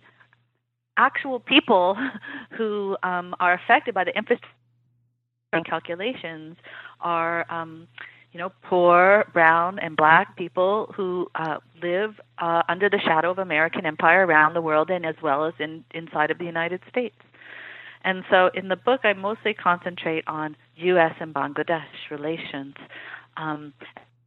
actual 0.97 1.39
people 1.39 1.97
who 2.57 2.97
um, 3.03 3.35
are 3.39 3.53
affected 3.53 3.93
by 3.93 4.03
the 4.03 4.15
infrastructure 4.17 4.53
calculations 5.65 6.57
are 7.01 7.45
um, 7.51 7.87
you 8.31 8.39
know, 8.39 8.51
poor 8.63 9.25
brown 9.33 9.79
and 9.79 9.95
black 9.95 10.35
people 10.35 10.93
who 10.95 11.27
uh, 11.35 11.57
live 11.81 12.19
uh, 12.37 12.63
under 12.67 12.89
the 12.89 12.99
shadow 13.03 13.31
of 13.31 13.39
American 13.39 13.85
empire 13.85 14.25
around 14.25 14.53
the 14.53 14.61
world 14.61 14.89
and 14.89 15.05
as 15.05 15.15
well 15.23 15.45
as 15.45 15.53
in 15.59 15.83
inside 15.91 16.31
of 16.31 16.37
the 16.37 16.45
United 16.45 16.81
States. 16.89 17.15
And 18.03 18.23
so 18.29 18.49
in 18.53 18.67
the 18.67 18.75
book, 18.75 19.01
I 19.03 19.13
mostly 19.13 19.53
concentrate 19.53 20.23
on 20.27 20.55
U.S. 20.75 21.13
and 21.19 21.33
Bangladesh 21.33 22.11
relations 22.11 22.75
um, 23.37 23.73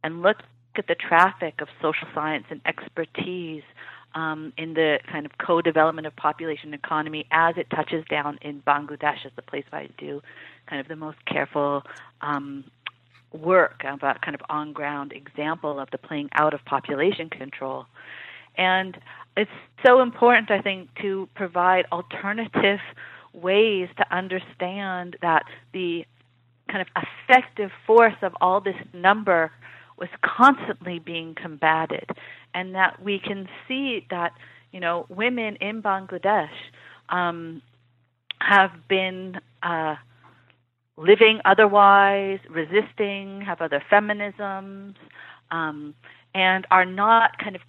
and 0.03 0.21
look 0.21 0.37
at 0.75 0.87
the 0.87 0.95
traffic 0.95 1.61
of 1.61 1.67
social 1.81 2.07
science 2.13 2.45
and 2.49 2.61
expertise 2.65 3.63
um, 4.13 4.51
in 4.57 4.73
the 4.73 4.99
kind 5.09 5.25
of 5.25 5.31
co-development 5.37 6.05
of 6.05 6.15
population 6.15 6.73
economy 6.73 7.25
as 7.31 7.55
it 7.57 7.67
touches 7.69 8.03
down 8.09 8.39
in 8.41 8.61
Bangladesh 8.61 9.25
as 9.25 9.31
the 9.35 9.41
place 9.41 9.63
I 9.71 9.89
do 9.97 10.21
kind 10.71 10.79
of 10.79 10.87
the 10.87 10.95
most 10.95 11.17
careful 11.25 11.83
um, 12.21 12.63
work 13.33 13.83
about 13.83 14.21
kind 14.21 14.33
of 14.33 14.41
on 14.49 14.71
ground 14.71 15.11
example 15.11 15.79
of 15.79 15.91
the 15.91 15.97
playing 15.97 16.29
out 16.33 16.53
of 16.53 16.63
population 16.63 17.29
control. 17.29 17.85
And 18.57 18.97
it's 19.35 19.51
so 19.85 20.01
important, 20.01 20.49
I 20.49 20.61
think, 20.61 20.89
to 21.01 21.27
provide 21.35 21.85
alternative 21.91 22.79
ways 23.33 23.89
to 23.97 24.15
understand 24.15 25.17
that 25.21 25.43
the 25.73 26.05
kind 26.69 26.81
of 26.81 26.87
effective 27.27 27.71
force 27.85 28.15
of 28.21 28.33
all 28.39 28.61
this 28.61 28.75
number 28.93 29.51
was 29.97 30.09
constantly 30.21 30.99
being 30.99 31.35
combated, 31.35 32.09
and 32.53 32.75
that 32.75 33.01
we 33.03 33.19
can 33.19 33.47
see 33.67 34.05
that 34.09 34.31
you 34.71 34.79
know 34.79 35.05
women 35.09 35.57
in 35.57 35.81
Bangladesh 35.81 36.49
um, 37.09 37.61
have 38.39 38.71
been 38.87 39.39
uh, 39.63 39.95
living 41.01 41.39
otherwise, 41.45 42.39
resisting, 42.49 43.41
have 43.41 43.61
other 43.61 43.83
feminisms, 43.91 44.95
um, 45.51 45.93
and 46.33 46.65
are 46.71 46.85
not 46.85 47.37
kind 47.37 47.55
of 47.55 47.61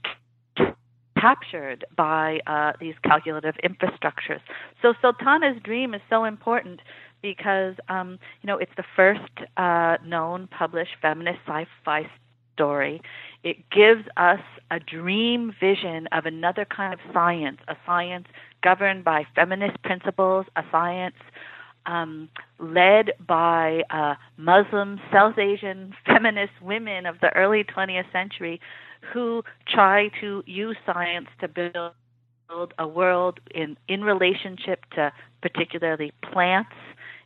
captured 1.22 1.84
by 1.96 2.40
uh, 2.46 2.72
these 2.80 2.94
calculative 3.04 3.54
infrastructures. 3.64 4.40
So 4.82 4.92
Sultana's 5.00 5.60
dream 5.62 5.94
is 5.94 6.00
so 6.10 6.24
important 6.24 6.80
because 7.22 7.74
um, 7.88 8.18
you 8.42 8.48
know 8.48 8.58
it's 8.58 8.72
the 8.76 8.84
first 8.96 9.32
uh, 9.56 9.98
known 10.04 10.48
published 10.48 10.96
feminist 11.00 11.38
sci-fi 11.46 12.10
story. 12.54 13.00
It 13.44 13.56
gives 13.70 14.02
us 14.16 14.40
a 14.70 14.80
dream 14.80 15.54
vision 15.58 16.08
of 16.12 16.26
another 16.26 16.64
kind 16.64 16.92
of 16.92 17.00
science, 17.12 17.58
a 17.68 17.76
science 17.86 18.26
governed 18.62 19.04
by 19.04 19.24
feminist 19.34 19.80
principles, 19.82 20.46
a 20.56 20.62
science 20.70 21.14
um, 21.86 22.28
led 22.62 23.12
by 23.26 23.82
uh, 23.90 24.14
Muslim, 24.36 25.00
South 25.12 25.36
Asian 25.38 25.92
feminist 26.06 26.52
women 26.62 27.04
of 27.06 27.16
the 27.20 27.34
early 27.36 27.64
20th 27.64 28.10
century 28.12 28.60
who 29.12 29.42
try 29.68 30.08
to 30.20 30.42
use 30.46 30.76
science 30.86 31.26
to 31.40 31.48
build 31.48 31.92
a 32.78 32.86
world 32.86 33.40
in, 33.54 33.76
in 33.88 34.04
relationship 34.04 34.84
to 34.94 35.12
particularly 35.40 36.12
plants 36.32 36.76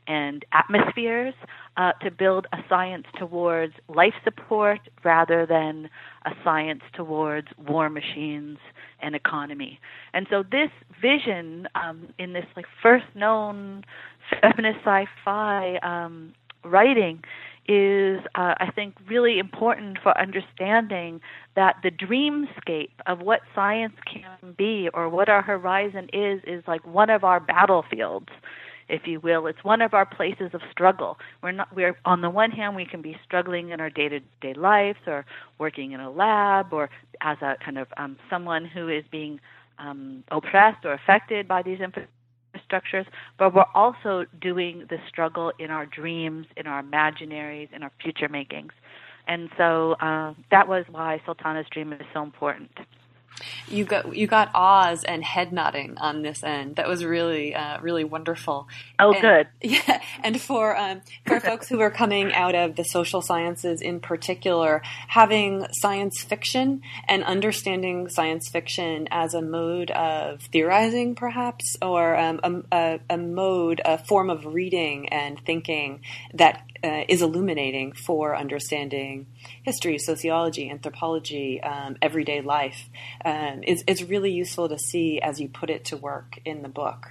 and 0.06 0.44
atmospheres, 0.52 1.34
uh, 1.76 1.92
to 2.00 2.10
build 2.10 2.46
a 2.52 2.58
science 2.68 3.06
towards 3.18 3.74
life 3.88 4.14
support 4.24 4.78
rather 5.04 5.44
than 5.46 5.90
a 6.24 6.30
science 6.44 6.82
towards 6.94 7.48
war 7.58 7.90
machines 7.90 8.58
and 9.02 9.14
economy. 9.14 9.80
And 10.14 10.26
so 10.30 10.42
this 10.42 10.70
vision 11.02 11.66
um, 11.74 12.08
in 12.18 12.32
this 12.32 12.46
like 12.54 12.66
first 12.82 13.06
known 13.14 13.84
feminist 14.40 14.78
sci-fi 14.84 15.76
um, 15.82 16.32
writing 16.64 17.22
is, 17.68 18.20
uh, 18.36 18.54
I 18.60 18.70
think, 18.74 18.94
really 19.08 19.38
important 19.38 19.98
for 20.02 20.16
understanding 20.18 21.20
that 21.56 21.76
the 21.82 21.90
dreamscape 21.90 22.90
of 23.06 23.20
what 23.20 23.40
science 23.54 23.94
can 24.06 24.54
be 24.56 24.88
or 24.94 25.08
what 25.08 25.28
our 25.28 25.42
horizon 25.42 26.08
is 26.12 26.40
is 26.46 26.62
like 26.68 26.86
one 26.86 27.10
of 27.10 27.24
our 27.24 27.40
battlefields 27.40 28.28
if 28.88 29.06
you 29.06 29.20
will. 29.20 29.46
It's 29.46 29.64
one 29.64 29.82
of 29.82 29.94
our 29.94 30.06
places 30.06 30.50
of 30.52 30.60
struggle. 30.70 31.18
We're 31.42 31.52
not 31.52 31.74
we're 31.74 31.96
on 32.04 32.20
the 32.20 32.30
one 32.30 32.50
hand 32.50 32.76
we 32.76 32.84
can 32.84 33.02
be 33.02 33.16
struggling 33.24 33.70
in 33.70 33.80
our 33.80 33.90
day-to-day 33.90 34.54
lives 34.54 34.98
or 35.06 35.24
working 35.58 35.92
in 35.92 36.00
a 36.00 36.10
lab 36.10 36.72
or 36.72 36.88
as 37.20 37.38
a 37.42 37.56
kind 37.64 37.78
of 37.78 37.88
um, 37.96 38.16
someone 38.30 38.64
who 38.64 38.88
is 38.88 39.04
being 39.10 39.40
um, 39.78 40.24
oppressed 40.30 40.84
or 40.84 40.92
affected 40.92 41.48
by 41.48 41.62
these 41.62 41.80
infrastructures, 42.68 43.06
but 43.38 43.54
we're 43.54 43.64
also 43.74 44.26
doing 44.40 44.86
the 44.88 44.98
struggle 45.08 45.52
in 45.58 45.70
our 45.70 45.86
dreams, 45.86 46.46
in 46.56 46.66
our 46.66 46.82
imaginaries, 46.82 47.72
in 47.72 47.82
our 47.82 47.92
future 48.02 48.28
makings. 48.28 48.72
And 49.28 49.50
so 49.56 49.92
uh, 49.94 50.34
that 50.50 50.68
was 50.68 50.84
why 50.90 51.20
Sultana's 51.26 51.66
dream 51.70 51.92
is 51.92 52.06
so 52.12 52.22
important. 52.22 52.70
You 53.68 53.84
got 53.84 54.16
you 54.16 54.26
got 54.26 54.50
Oz 54.54 55.04
and 55.04 55.24
head 55.24 55.52
nodding 55.52 55.98
on 55.98 56.22
this 56.22 56.42
end. 56.44 56.76
That 56.76 56.88
was 56.88 57.04
really 57.04 57.54
uh, 57.54 57.80
really 57.80 58.04
wonderful. 58.04 58.68
Oh, 58.98 59.12
and, 59.12 59.20
good. 59.20 59.48
Yeah, 59.76 60.00
and 60.22 60.40
for 60.40 60.76
um, 60.76 61.02
for 61.26 61.40
folks 61.40 61.68
who 61.68 61.80
are 61.80 61.90
coming 61.90 62.32
out 62.32 62.54
of 62.54 62.76
the 62.76 62.84
social 62.84 63.20
sciences 63.20 63.80
in 63.80 64.00
particular, 64.00 64.82
having 65.08 65.66
science 65.80 66.22
fiction 66.22 66.82
and 67.08 67.24
understanding 67.24 68.08
science 68.08 68.48
fiction 68.48 69.08
as 69.10 69.34
a 69.34 69.42
mode 69.42 69.90
of 69.90 70.42
theorizing, 70.52 71.14
perhaps, 71.14 71.76
or 71.82 72.16
um, 72.16 72.40
a, 72.44 72.76
a, 72.76 73.00
a 73.10 73.18
mode, 73.18 73.80
a 73.84 73.98
form 73.98 74.30
of 74.30 74.46
reading 74.46 75.08
and 75.08 75.40
thinking 75.44 76.00
that 76.34 76.62
uh, 76.84 77.04
is 77.08 77.22
illuminating 77.22 77.92
for 77.92 78.36
understanding 78.36 79.26
history, 79.62 79.98
sociology, 79.98 80.70
anthropology, 80.70 81.60
um, 81.62 81.96
everyday 82.00 82.40
life. 82.40 82.88
Um, 83.56 83.62
it's, 83.66 83.82
it's 83.86 84.02
really 84.02 84.30
useful 84.30 84.68
to 84.68 84.78
see 84.78 85.20
as 85.20 85.40
you 85.40 85.48
put 85.48 85.70
it 85.70 85.86
to 85.86 85.96
work 85.96 86.38
in 86.44 86.62
the 86.62 86.68
book. 86.68 87.08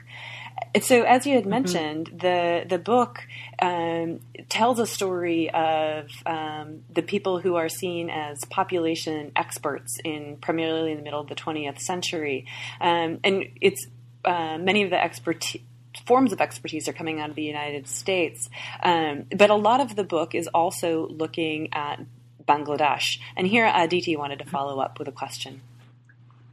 So, 0.82 1.04
as 1.04 1.26
you 1.26 1.34
had 1.34 1.44
mm-hmm. 1.44 1.50
mentioned, 1.50 2.10
mm-hmm. 2.10 2.18
the 2.18 2.66
the 2.70 2.78
book 2.78 3.20
um, 3.62 4.22
tells 4.48 4.80
a 4.80 4.86
story 4.86 5.50
of 5.50 6.10
um, 6.26 6.84
the 6.90 7.02
people 7.02 7.40
who 7.40 7.56
are 7.56 7.68
seen 7.68 8.10
as 8.10 8.44
population 8.46 9.32
experts 9.36 10.00
in 10.04 10.38
primarily 10.38 10.92
in 10.92 10.98
the 10.98 11.04
middle 11.04 11.20
of 11.20 11.28
the 11.28 11.36
20th 11.36 11.80
century, 11.80 12.46
um, 12.80 13.20
and 13.24 13.46
it's 13.60 13.88
uh, 14.24 14.58
many 14.58 14.84
of 14.84 14.90
the 14.90 15.02
expertise 15.02 15.62
forms 16.06 16.34
of 16.34 16.42
expertise 16.42 16.88
are 16.88 16.94
coming 16.94 17.20
out 17.20 17.30
of 17.30 17.36
the 17.36 17.44
United 17.44 17.88
States. 17.88 18.50
Um, 18.84 19.26
but 19.36 19.50
a 19.50 19.56
lot 19.56 19.80
of 19.80 19.96
the 19.96 20.04
book 20.04 20.36
is 20.36 20.48
also 20.48 21.08
looking 21.08 21.74
at 21.74 22.02
Bangladesh. 22.46 23.20
And 23.36 23.48
here, 23.48 23.72
Aditi 23.74 24.16
wanted 24.16 24.40
to 24.40 24.46
follow 24.46 24.80
up 24.80 25.00
with 25.00 25.08
a 25.08 25.12
question. 25.12 25.62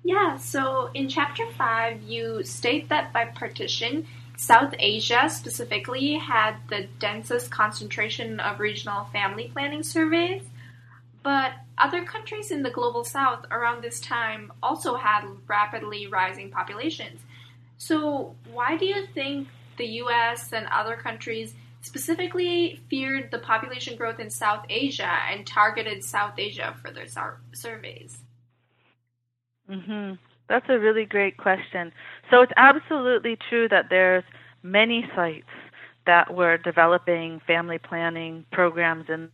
Yeah, 0.04 0.36
so 0.36 0.90
in 0.94 1.08
chapter 1.08 1.44
5, 1.56 2.02
you 2.02 2.42
state 2.42 2.88
that 2.88 3.12
by 3.12 3.26
partition, 3.26 4.06
South 4.36 4.74
Asia 4.78 5.28
specifically 5.30 6.14
had 6.14 6.56
the 6.68 6.88
densest 6.98 7.50
concentration 7.50 8.40
of 8.40 8.58
regional 8.58 9.04
family 9.06 9.48
planning 9.52 9.84
surveys, 9.84 10.42
but 11.22 11.52
other 11.78 12.04
countries 12.04 12.50
in 12.50 12.62
the 12.62 12.70
global 12.70 13.04
south 13.04 13.46
around 13.50 13.82
this 13.82 14.00
time 14.00 14.52
also 14.62 14.96
had 14.96 15.24
rapidly 15.46 16.08
rising 16.08 16.50
populations. 16.50 17.20
So, 17.78 18.34
why 18.50 18.76
do 18.76 18.86
you 18.86 19.06
think 19.06 19.48
the 19.76 19.86
US 20.02 20.52
and 20.52 20.66
other 20.66 20.96
countries 20.96 21.54
specifically 21.80 22.80
feared 22.90 23.30
the 23.30 23.38
population 23.38 23.96
growth 23.96 24.18
in 24.18 24.30
South 24.30 24.64
Asia 24.68 25.12
and 25.30 25.46
targeted 25.46 26.02
South 26.02 26.34
Asia 26.38 26.74
for 26.82 26.90
their 26.90 27.06
sur- 27.06 27.40
surveys? 27.52 28.18
Mhm. 29.72 30.18
That's 30.48 30.68
a 30.68 30.78
really 30.78 31.06
great 31.06 31.38
question. 31.38 31.92
So 32.30 32.42
it's 32.42 32.52
absolutely 32.56 33.36
true 33.48 33.68
that 33.70 33.88
there's 33.90 34.24
many 34.62 35.08
sites 35.16 35.48
that 36.06 36.34
were 36.34 36.58
developing 36.58 37.40
family 37.46 37.78
planning 37.78 38.44
programs 38.52 39.08
in 39.08 39.30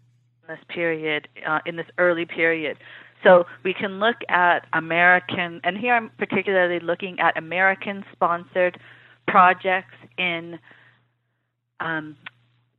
this 0.48 0.60
period, 0.68 1.28
uh, 1.46 1.60
in 1.66 1.76
this 1.76 1.86
early 1.98 2.26
period. 2.26 2.78
So 3.24 3.46
we 3.64 3.74
can 3.74 3.98
look 4.00 4.16
at 4.28 4.66
American, 4.74 5.60
and 5.64 5.76
here 5.76 5.94
I'm 5.94 6.10
particularly 6.18 6.80
looking 6.80 7.18
at 7.20 7.36
American 7.36 8.04
sponsored 8.12 8.78
projects 9.26 9.96
in 10.18 10.60
um, 11.80 12.16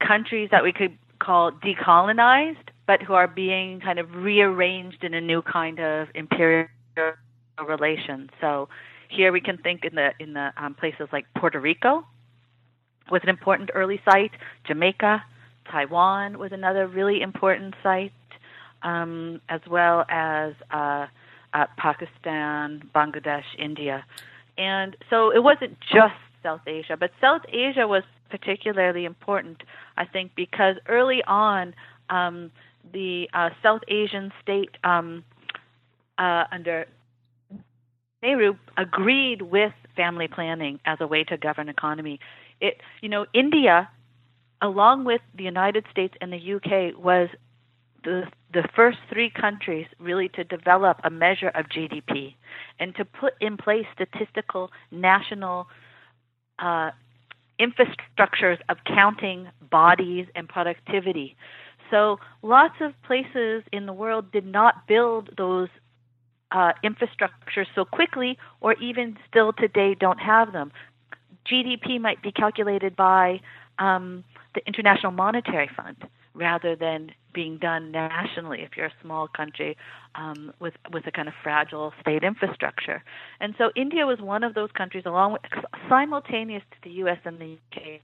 countries 0.06 0.50
that 0.52 0.64
we 0.64 0.72
could 0.72 0.98
call 1.20 1.52
decolonized, 1.52 2.70
but 2.88 3.02
who 3.04 3.14
are 3.14 3.28
being 3.28 3.82
kind 3.82 4.00
of 4.00 4.16
rearranged 4.16 5.04
in 5.04 5.14
a 5.14 5.22
new 5.22 5.42
kind 5.42 5.80
of 5.80 6.08
imperial 6.16 6.68
relation. 7.66 8.30
So 8.42 8.70
here 9.10 9.32
we 9.32 9.42
can 9.42 9.58
think 9.58 9.86
in 9.86 9.96
the 9.96 10.12
in 10.20 10.34
the 10.34 10.52
um, 10.58 10.76
places 10.76 11.10
like 11.12 11.26
Puerto 11.36 11.60
Rico 11.60 12.06
was 13.12 13.22
an 13.24 13.30
important 13.30 13.72
early 13.74 14.00
site, 14.06 14.32
Jamaica, 14.68 15.24
Taiwan 15.72 16.38
was 16.38 16.52
another 16.52 16.88
really 16.88 17.22
important 17.22 17.76
site, 17.84 18.12
um, 18.84 19.42
as 19.50 19.62
well 19.70 20.06
as 20.10 20.54
uh, 20.72 21.08
uh, 21.54 21.66
Pakistan, 21.78 22.90
Bangladesh, 22.94 23.44
India. 23.58 24.06
And 24.58 24.96
so 25.10 25.32
it 25.32 25.44
wasn't 25.44 25.78
just 25.80 26.16
South 26.44 26.62
Asia, 26.68 26.98
but 26.98 27.12
South 27.22 27.42
Asia 27.50 27.88
was 27.88 28.04
particularly 28.30 29.06
important, 29.06 29.64
I 29.98 30.06
think, 30.06 30.32
because 30.36 30.76
early 30.88 31.24
on, 31.26 31.74
um, 32.10 32.52
the 32.94 33.30
uh, 33.34 33.50
South 33.62 33.82
Asian 33.88 34.32
state 34.42 34.72
um, 34.84 35.24
uh, 36.18 36.46
under 36.52 36.86
Nehru 38.22 38.56
agreed 38.78 39.42
with 39.42 39.74
family 39.96 40.28
planning 40.28 40.80
as 40.86 40.98
a 41.02 41.08
way 41.08 41.24
to 41.26 41.38
govern 41.38 41.70
economy. 41.70 42.20
It, 42.60 42.82
you 43.02 43.10
know, 43.10 43.26
India, 43.34 43.90
along 44.62 45.06
with 45.06 45.22
the 45.36 45.44
United 45.44 45.86
States 45.92 46.16
and 46.22 46.32
the 46.32 46.56
UK, 46.56 46.98
was 47.02 47.30
the 48.04 48.24
the 48.52 48.68
first 48.76 48.98
three 49.12 49.30
countries 49.30 49.86
really 50.00 50.28
to 50.30 50.44
develop 50.44 51.00
a 51.04 51.10
measure 51.10 51.50
of 51.50 51.68
GDP 51.68 52.34
and 52.80 52.96
to 52.96 53.06
put 53.06 53.34
in 53.40 53.58
place 53.58 53.86
statistical 53.94 54.72
national 54.92 55.68
uh, 56.58 56.90
infrastructures 57.60 58.58
of 58.70 58.78
counting 58.86 59.50
bodies 59.70 60.26
and 60.34 60.48
productivity. 60.50 61.36
So 61.92 62.18
lots 62.42 62.76
of 62.82 62.94
places 63.04 63.64
in 63.72 63.86
the 63.86 63.94
world 63.94 64.32
did 64.32 64.46
not 64.46 64.88
build 64.88 65.30
those 65.38 65.70
uh, 66.52 66.72
infrastructures 66.84 67.68
so 67.76 67.86
quickly, 67.86 68.38
or 68.62 68.74
even 68.74 69.18
still 69.30 69.54
today 69.54 69.96
don't 70.00 70.20
have 70.20 70.52
them. 70.52 70.72
GDP 71.50 72.00
might 72.00 72.22
be 72.22 72.32
calculated 72.32 72.96
by 72.96 73.42
um, 73.80 74.24
the 74.56 74.62
International 74.68 75.12
Monetary 75.12 75.70
Fund 75.76 75.98
rather 76.34 76.76
than 76.76 77.12
being 77.34 77.58
done 77.58 77.92
nationally 77.92 78.62
if 78.62 78.70
you're 78.76 78.88
a 78.88 78.94
small 79.02 79.28
country 79.28 79.78
um, 80.16 80.52
with 80.60 80.74
with 80.92 81.06
a 81.08 81.12
kind 81.12 81.28
of 81.28 81.34
fragile 81.44 81.94
state 82.02 82.24
infrastructure. 82.24 83.04
And 83.40 83.54
so 83.58 83.72
India 83.76 84.06
was 84.06 84.20
one 84.20 84.44
of 84.44 84.54
those 84.54 84.72
countries, 84.72 85.04
along 85.06 85.34
with 85.34 85.42
simultaneous 85.88 86.64
to 86.72 86.78
the 86.84 86.96
U.S. 87.04 87.20
and 87.26 87.40
the 87.40 87.46
U.K. 87.46 88.02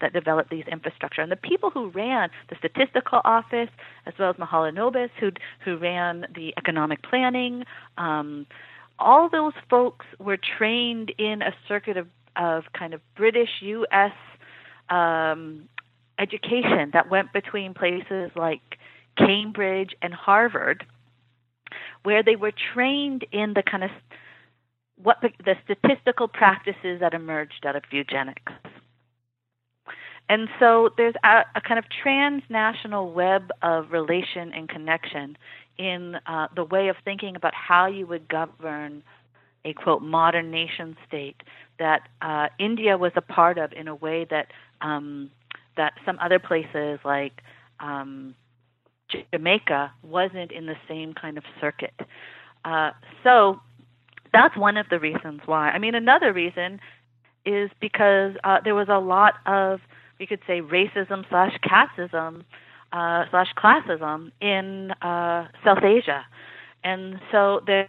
That 0.00 0.12
developed 0.12 0.50
these 0.50 0.64
infrastructure, 0.70 1.22
and 1.22 1.32
the 1.32 1.36
people 1.36 1.70
who 1.70 1.88
ran 1.88 2.30
the 2.48 2.56
statistical 2.58 3.20
office, 3.24 3.68
as 4.06 4.14
well 4.18 4.30
as 4.30 4.36
Mahalanobis, 4.36 5.10
who 5.18 5.30
who 5.64 5.76
ran 5.76 6.26
the 6.34 6.54
economic 6.56 7.02
planning, 7.02 7.64
um, 7.98 8.46
all 8.98 9.28
those 9.28 9.54
folks 9.68 10.06
were 10.18 10.36
trained 10.58 11.12
in 11.18 11.42
a 11.42 11.52
circuit 11.66 11.96
of 11.96 12.06
of 12.36 12.64
kind 12.78 12.94
of 12.94 13.00
British 13.16 13.48
U.S. 13.60 14.12
Um, 14.88 15.68
education 16.18 16.90
that 16.92 17.10
went 17.10 17.32
between 17.32 17.74
places 17.74 18.30
like 18.36 18.60
Cambridge 19.18 19.94
and 20.02 20.14
Harvard, 20.14 20.84
where 22.02 22.22
they 22.22 22.36
were 22.36 22.52
trained 22.74 23.26
in 23.32 23.54
the 23.54 23.62
kind 23.62 23.84
of 23.84 23.90
what 25.02 25.18
the, 25.20 25.30
the 25.44 25.54
statistical 25.64 26.28
practices 26.28 27.00
that 27.00 27.12
emerged 27.14 27.64
out 27.66 27.76
of 27.76 27.82
eugenics. 27.90 28.52
And 30.28 30.48
so 30.58 30.90
there's 30.96 31.14
a, 31.22 31.42
a, 31.54 31.60
kind 31.60 31.78
of 31.78 31.84
transnational 32.02 33.12
web 33.12 33.50
of 33.62 33.92
relation 33.92 34.52
and 34.52 34.68
connection 34.68 35.36
in 35.78 36.16
uh, 36.26 36.48
the 36.54 36.64
way 36.64 36.88
of 36.88 36.96
thinking 37.04 37.36
about 37.36 37.54
how 37.54 37.86
you 37.86 38.06
would 38.06 38.28
govern 38.28 39.02
a 39.64 39.72
quote 39.72 40.02
modern 40.02 40.50
nation 40.50 40.96
state 41.06 41.36
that 41.78 42.08
uh, 42.22 42.48
India 42.58 42.96
was 42.96 43.12
a 43.16 43.20
part 43.20 43.58
of 43.58 43.72
in 43.72 43.88
a 43.88 43.94
way 43.94 44.26
that 44.30 44.48
um, 44.80 45.30
that 45.76 45.92
some 46.04 46.18
other 46.20 46.38
places 46.38 46.98
like 47.04 47.42
um, 47.80 48.34
Jamaica 49.32 49.92
wasn't 50.02 50.50
in 50.52 50.66
the 50.66 50.76
same 50.88 51.14
kind 51.14 51.38
of 51.38 51.44
circuit. 51.60 51.94
Uh, 52.64 52.90
so 53.22 53.60
that's 54.32 54.56
one 54.56 54.76
of 54.76 54.86
the 54.88 54.98
reasons 54.98 55.40
why. 55.46 55.70
I 55.70 55.78
mean, 55.78 55.94
another 55.94 56.32
reason 56.32 56.80
is 57.44 57.70
because 57.80 58.32
uh, 58.44 58.58
there 58.64 58.74
was 58.74 58.88
a 58.90 58.98
lot 58.98 59.34
of, 59.46 59.80
we 60.18 60.26
could 60.26 60.40
say, 60.46 60.60
racism 60.60 61.28
slash 61.28 61.56
casteism 61.64 62.44
uh, 62.92 63.24
slash 63.30 63.48
classism 63.56 64.30
in 64.40 64.92
uh, 65.02 65.48
South 65.64 65.82
Asia, 65.82 66.24
and 66.84 67.20
so 67.32 67.60
the 67.66 67.84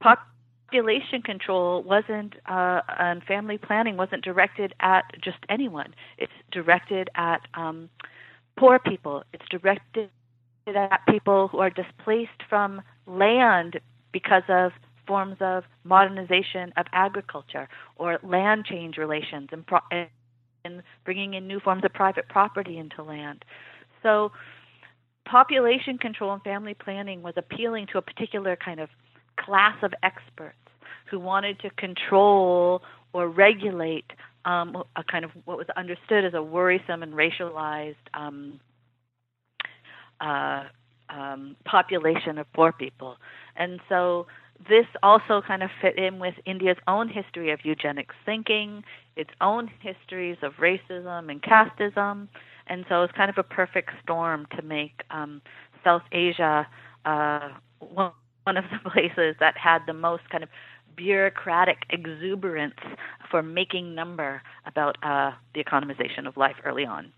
population 0.00 1.22
control 1.22 1.82
wasn't 1.82 2.34
uh, 2.46 2.80
and 2.98 3.22
family 3.24 3.58
planning 3.58 3.96
wasn't 3.96 4.22
directed 4.22 4.74
at 4.80 5.04
just 5.22 5.38
anyone. 5.48 5.94
It's 6.18 6.32
directed 6.52 7.08
at 7.14 7.40
um, 7.54 7.88
poor 8.56 8.78
people. 8.78 9.24
It's 9.32 9.46
directed 9.50 10.10
at 10.66 11.00
people 11.08 11.48
who 11.48 11.58
are 11.58 11.70
displaced 11.70 12.42
from 12.48 12.82
land 13.06 13.80
because 14.12 14.42
of 14.48 14.72
forms 15.06 15.38
of 15.40 15.64
modernization 15.84 16.72
of 16.76 16.84
agriculture 16.92 17.68
or 17.96 18.18
land 18.22 18.66
change 18.66 18.98
relations 18.98 19.48
and, 19.52 19.66
pro- 19.66 19.80
and 19.90 20.08
bringing 21.04 21.34
in 21.34 21.46
new 21.46 21.60
forms 21.60 21.84
of 21.84 21.92
private 21.92 22.28
property 22.28 22.78
into 22.78 23.02
land. 23.02 23.44
So, 24.02 24.32
population 25.24 25.98
control 25.98 26.32
and 26.32 26.42
family 26.42 26.74
planning 26.74 27.22
was 27.22 27.34
appealing 27.36 27.86
to 27.92 27.98
a 27.98 28.02
particular 28.02 28.56
kind 28.56 28.80
of 28.80 28.88
class 29.38 29.76
of 29.82 29.92
experts 30.02 30.56
who 31.10 31.18
wanted 31.18 31.60
to 31.60 31.70
control 31.70 32.82
or 33.12 33.28
regulate 33.28 34.10
um, 34.44 34.82
a 34.96 35.04
kind 35.04 35.24
of 35.24 35.30
what 35.44 35.58
was 35.58 35.66
understood 35.76 36.24
as 36.24 36.34
a 36.34 36.42
worrisome 36.42 37.02
and 37.02 37.12
racialized 37.12 37.96
um, 38.14 38.60
uh, 40.20 40.64
um, 41.10 41.56
population 41.64 42.38
of 42.38 42.50
poor 42.52 42.72
people. 42.72 43.16
And 43.56 43.80
so 43.88 44.26
this 44.66 44.86
also 45.02 45.40
kind 45.46 45.62
of 45.62 45.70
fit 45.80 45.96
in 45.98 46.18
with 46.18 46.34
India's 46.44 46.76
own 46.86 47.08
history 47.08 47.50
of 47.52 47.60
eugenics 47.64 48.14
thinking, 48.26 48.82
its 49.16 49.30
own 49.40 49.70
histories 49.80 50.36
of 50.42 50.54
racism 50.54 51.30
and 51.30 51.42
casteism. 51.42 52.28
And 52.66 52.84
so 52.88 53.02
it's 53.02 53.12
kind 53.12 53.30
of 53.30 53.38
a 53.38 53.42
perfect 53.42 53.90
storm 54.02 54.46
to 54.56 54.62
make 54.62 55.02
um, 55.10 55.40
South 55.84 56.02
Asia 56.12 56.66
uh, 57.04 57.50
one 57.78 58.12
one 58.44 58.56
of 58.56 58.64
the 58.72 58.90
places 58.90 59.36
that 59.40 59.56
had 59.58 59.80
the 59.86 59.92
most 59.92 60.22
kind 60.30 60.42
of 60.42 60.48
bureaucratic 60.96 61.84
exuberance 61.90 62.80
for 63.30 63.42
making 63.42 63.94
number 63.94 64.42
about 64.66 64.96
uh, 65.02 65.30
the 65.54 65.62
economization 65.62 66.26
of 66.26 66.36
life 66.36 66.56
early 66.64 66.84
on 66.84 67.12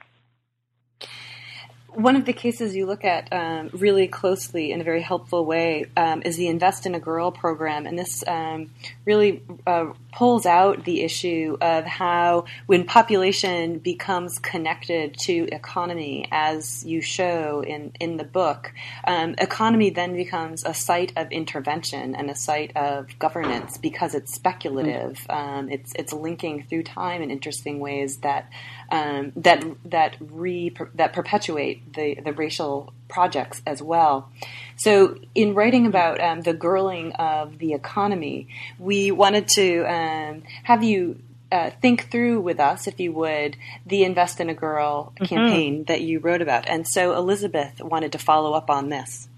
one 1.94 2.16
of 2.16 2.24
the 2.24 2.33
cases 2.33 2.76
you 2.76 2.87
look 2.87 3.05
at 3.05 3.33
um, 3.33 3.70
really 3.72 4.07
closely 4.09 4.72
in 4.72 4.81
a 4.81 4.85
very 4.85 5.03
helpful 5.03 5.44
way 5.44 5.87
um, 5.96 6.22
is 6.24 6.37
the 6.37 6.48
Invest 6.48 6.87
in 6.87 6.94
a 6.94 7.00
Girl 7.00 7.31
program. 7.31 7.87
And 7.87 7.98
this 7.98 8.24
um, 8.26 8.70
really 9.05 9.42
uh, 9.66 9.92
pulls 10.12 10.46
out 10.46 10.85
the 10.85 11.03
issue 11.03 11.57
of 11.61 11.85
how, 11.85 12.44
when 12.66 12.85
population 12.85 13.79
becomes 13.79 14.38
connected 14.38 15.16
to 15.20 15.48
economy, 15.53 16.29
as 16.31 16.85
you 16.85 17.00
show 17.00 17.62
in, 17.66 17.92
in 18.00 18.16
the 18.16 18.24
book, 18.24 18.72
um, 19.07 19.35
economy 19.38 19.90
then 19.90 20.14
becomes 20.14 20.64
a 20.64 20.74
site 20.74 21.12
of 21.16 21.31
intervention 21.31 22.14
and 22.14 22.31
a 22.31 22.35
site 22.35 22.76
of 22.76 23.18
governance 23.18 23.79
because 23.79 24.14
it's 24.14 24.33
speculative. 24.33 25.26
Mm-hmm. 25.29 25.70
it's, 25.70 25.92
it's 25.94 26.12
linking 26.12 26.64
through 26.64 26.83
time 26.85 27.22
in 27.22 27.31
interesting 27.31 27.79
ways 27.81 28.18
that 28.18 28.50
um, 28.90 29.33
that 29.37 29.64
that 29.85 30.16
re 30.20 30.74
that 30.94 31.12
perpetuate 31.12 31.94
the 31.94 32.14
the 32.14 32.33
racial 32.33 32.92
projects 33.09 33.62
as 33.66 33.83
well. 33.83 34.31
So, 34.76 35.18
in 35.35 35.55
writing 35.55 35.87
about 35.87 36.20
um, 36.20 36.40
the 36.40 36.55
girling 36.55 37.14
of 37.18 37.59
the 37.59 37.74
economy, 37.74 38.48
we 38.79 39.11
wanted 39.11 39.48
to 39.48 39.85
um, 39.85 40.42
have 40.64 40.83
you 40.83 41.20
uh, 41.53 41.70
think 41.83 42.11
through 42.11 42.40
with 42.40 42.61
us, 42.61 42.87
if 42.87 43.00
you 43.00 43.12
would, 43.12 43.57
the 43.85 44.05
Invest 44.05 44.40
in 44.40 44.48
a 44.48 44.55
Girl 44.55 45.12
mm-hmm. 45.14 45.24
campaign 45.24 45.85
that 45.85 46.00
you 46.00 46.20
wrote 46.20 46.42
about. 46.42 46.68
And 46.68 46.87
so, 46.87 47.14
Elizabeth 47.16 47.81
wanted 47.81 48.12
to 48.12 48.18
follow 48.18 48.53
up 48.55 48.70
on 48.70 48.88
this. 48.88 49.29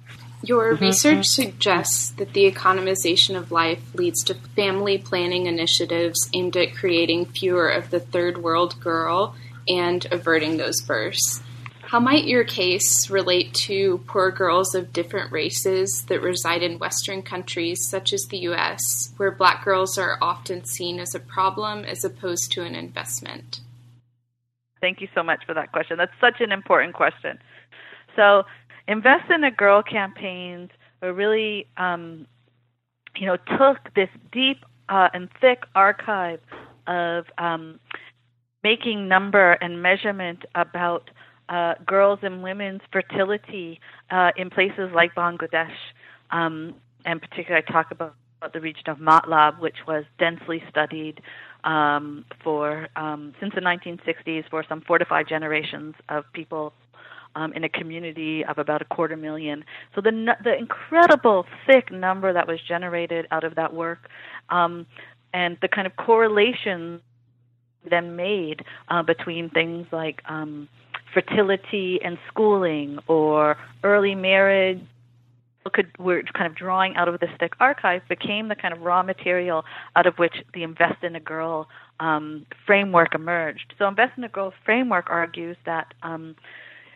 Your 0.44 0.74
mm-hmm. 0.74 0.84
research 0.84 1.26
suggests 1.26 2.10
that 2.12 2.32
the 2.32 2.50
economization 2.50 3.36
of 3.36 3.52
life 3.52 3.94
leads 3.94 4.24
to 4.24 4.34
family 4.34 4.98
planning 4.98 5.46
initiatives 5.46 6.28
aimed 6.34 6.56
at 6.56 6.74
creating 6.74 7.26
fewer 7.26 7.68
of 7.68 7.90
the 7.90 8.00
third 8.00 8.38
world 8.38 8.80
girl 8.80 9.36
and 9.68 10.06
averting 10.10 10.56
those 10.56 10.80
births. 10.80 11.42
How 11.82 12.00
might 12.00 12.24
your 12.24 12.42
case 12.42 13.10
relate 13.10 13.52
to 13.66 13.98
poor 14.06 14.30
girls 14.30 14.74
of 14.74 14.94
different 14.94 15.30
races 15.30 16.06
that 16.08 16.22
reside 16.22 16.62
in 16.62 16.78
Western 16.78 17.20
countries 17.20 17.86
such 17.88 18.14
as 18.14 18.22
the 18.30 18.38
US, 18.48 19.12
where 19.18 19.30
black 19.30 19.62
girls 19.62 19.98
are 19.98 20.16
often 20.22 20.64
seen 20.64 20.98
as 20.98 21.14
a 21.14 21.20
problem 21.20 21.84
as 21.84 22.02
opposed 22.02 22.50
to 22.52 22.62
an 22.62 22.74
investment? 22.74 23.60
Thank 24.80 25.02
you 25.02 25.08
so 25.14 25.22
much 25.22 25.44
for 25.46 25.54
that 25.54 25.70
question. 25.70 25.98
That's 25.98 26.18
such 26.18 26.40
an 26.40 26.50
important 26.50 26.94
question. 26.94 27.38
So, 28.16 28.44
Invest 28.88 29.30
in 29.30 29.44
a 29.44 29.50
Girl 29.50 29.82
campaigns 29.82 30.70
were 31.00 31.12
really, 31.12 31.66
um, 31.76 32.26
you 33.16 33.26
know, 33.26 33.36
took 33.58 33.92
this 33.94 34.08
deep 34.32 34.64
uh, 34.88 35.08
and 35.14 35.28
thick 35.40 35.64
archive 35.74 36.40
of 36.86 37.26
um, 37.38 37.78
making 38.62 39.08
number 39.08 39.52
and 39.52 39.82
measurement 39.82 40.44
about 40.54 41.10
uh, 41.48 41.74
girls 41.86 42.20
and 42.22 42.42
women's 42.42 42.80
fertility 42.92 43.80
uh, 44.10 44.30
in 44.36 44.50
places 44.50 44.90
like 44.94 45.14
Bangladesh. 45.14 45.74
Um, 46.30 46.74
and 47.04 47.20
particularly, 47.20 47.64
I 47.68 47.72
talk 47.72 47.90
about, 47.90 48.14
about 48.40 48.52
the 48.52 48.60
region 48.60 48.84
of 48.88 48.98
Matlab, 48.98 49.60
which 49.60 49.78
was 49.86 50.04
densely 50.18 50.62
studied 50.70 51.20
um, 51.64 52.24
for 52.42 52.88
um, 52.96 53.34
since 53.38 53.54
the 53.54 53.60
1960s 53.60 54.48
for 54.50 54.64
some 54.68 54.80
four 54.80 54.98
to 54.98 55.04
five 55.04 55.28
generations 55.28 55.94
of 56.08 56.24
people 56.32 56.72
um, 57.34 57.52
in 57.52 57.64
a 57.64 57.68
community 57.68 58.44
of 58.44 58.58
about 58.58 58.82
a 58.82 58.84
quarter 58.84 59.16
million. 59.16 59.64
So 59.94 60.00
the 60.00 60.34
the 60.42 60.56
incredible 60.56 61.46
thick 61.66 61.90
number 61.90 62.32
that 62.32 62.46
was 62.46 62.58
generated 62.66 63.26
out 63.30 63.44
of 63.44 63.54
that 63.56 63.74
work, 63.74 64.08
um, 64.50 64.86
and 65.32 65.58
the 65.60 65.68
kind 65.68 65.86
of 65.86 65.96
correlations 65.96 67.00
then 67.88 68.16
made 68.16 68.64
uh, 68.88 69.02
between 69.02 69.50
things 69.50 69.86
like 69.92 70.22
um, 70.28 70.68
fertility 71.12 71.98
and 72.04 72.16
schooling 72.28 72.98
or 73.08 73.56
early 73.82 74.14
marriage 74.14 74.80
could 75.72 75.96
were 75.98 76.22
kind 76.34 76.46
of 76.46 76.56
drawing 76.56 76.96
out 76.96 77.08
of 77.08 77.20
this 77.20 77.30
thick 77.38 77.52
archive 77.60 78.02
became 78.08 78.48
the 78.48 78.54
kind 78.54 78.74
of 78.74 78.80
raw 78.80 79.02
material 79.02 79.64
out 79.94 80.06
of 80.06 80.14
which 80.16 80.34
the 80.54 80.62
invest 80.62 81.02
in 81.02 81.14
a 81.14 81.20
girl 81.20 81.68
um, 82.00 82.46
framework 82.66 83.14
emerged. 83.14 83.74
So 83.78 83.86
invest 83.86 84.12
in 84.16 84.24
a 84.24 84.28
girl 84.28 84.52
framework 84.64 85.06
argues 85.08 85.56
that 85.64 85.94
um, 86.02 86.34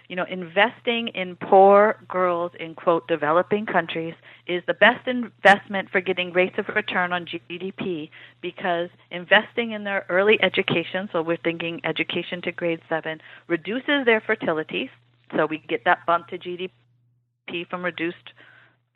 you 0.09 0.17
know, 0.17 0.25
investing 0.29 1.09
in 1.09 1.37
poor 1.37 1.99
girls 2.09 2.53
in 2.59 2.75
quote 2.75 3.07
developing 3.09 3.67
countries 3.67 4.15
is 4.47 4.63
the 4.67 4.75
best 4.75 5.07
investment 5.09 5.91
for 5.91 6.01
getting 6.01 6.33
rates 6.33 6.57
of 6.59 6.69
return 6.75 7.13
on 7.13 7.27
GDP 7.27 8.11
because 8.41 8.89
investing 9.11 9.73
in 9.73 9.85
their 9.85 10.07
early 10.09 10.39
education, 10.43 11.09
so 11.13 11.23
we're 11.23 11.37
thinking 11.39 11.81
education 11.85 12.41
to 12.43 12.53
grade 12.53 12.81
7, 12.89 13.21
reduces 13.49 14.05
their 14.05 14.21
fertility, 14.21 14.91
so 15.35 15.47
we 15.47 15.59
get 15.59 15.85
that 15.85 16.07
bump 16.07 16.29
to 16.29 16.39
GDP 16.39 16.71
from 17.69 17.85
reduced 17.85 18.33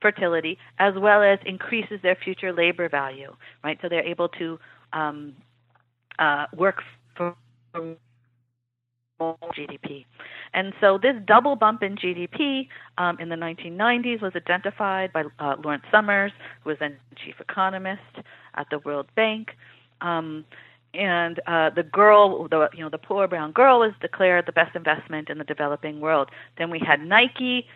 fertility, 0.00 0.58
as 0.78 0.94
well 0.96 1.22
as 1.22 1.38
increases 1.44 2.00
their 2.02 2.16
future 2.16 2.52
labor 2.52 2.88
value, 2.88 3.34
right? 3.62 3.78
So 3.82 3.88
they're 3.88 4.06
able 4.06 4.28
to 4.30 4.58
um, 4.92 5.34
uh, 6.18 6.46
work 6.56 6.82
for 7.16 7.34
GDP. 9.20 10.04
And 10.52 10.72
so 10.80 10.98
this 10.98 11.14
double 11.26 11.56
bump 11.56 11.82
in 11.82 11.96
GDP 11.96 12.68
um, 12.98 13.18
in 13.20 13.28
the 13.28 13.36
1990s 13.36 14.20
was 14.20 14.32
identified 14.34 15.12
by 15.12 15.24
uh, 15.38 15.56
Lawrence 15.62 15.84
Summers, 15.90 16.32
who 16.62 16.70
was 16.70 16.78
then 16.80 16.96
chief 17.24 17.34
economist 17.40 18.00
at 18.54 18.66
the 18.70 18.78
World 18.80 19.06
Bank. 19.14 19.50
Um, 20.00 20.44
and 20.92 21.38
uh, 21.46 21.70
the 21.70 21.84
girl, 21.84 22.48
the 22.48 22.68
you 22.74 22.82
know, 22.82 22.88
the 22.90 22.98
poor 22.98 23.28
brown 23.28 23.52
girl, 23.52 23.80
was 23.80 23.92
declared 24.00 24.46
the 24.46 24.52
best 24.52 24.74
investment 24.74 25.30
in 25.30 25.38
the 25.38 25.44
developing 25.44 26.00
world. 26.00 26.30
Then 26.58 26.70
we 26.70 26.80
had 26.80 27.00
Nike 27.00 27.66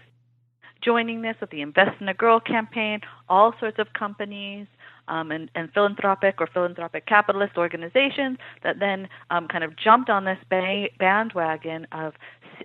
joining 0.83 1.23
this 1.23 1.37
with 1.41 1.51
the 1.51 1.61
Invest 1.61 2.01
in 2.01 2.09
a 2.09 2.15
Girl 2.15 2.41
campaign. 2.41 3.01
All 3.29 3.55
sorts 3.61 3.79
of 3.79 3.93
companies 3.93 4.67
um, 5.09 5.31
and, 5.31 5.51
and 5.55 5.73
philanthropic 5.73 6.40
or 6.40 6.47
philanthropic 6.47 7.07
capitalist 7.07 7.57
organizations 7.57 8.38
that 8.62 8.79
then 8.81 9.09
um, 9.31 9.49
kind 9.49 9.64
of 9.64 9.77
jumped 9.77 10.11
on 10.11 10.25
this 10.25 10.38
ba- 10.49 10.88
bandwagon 10.99 11.87
of, 11.93 12.14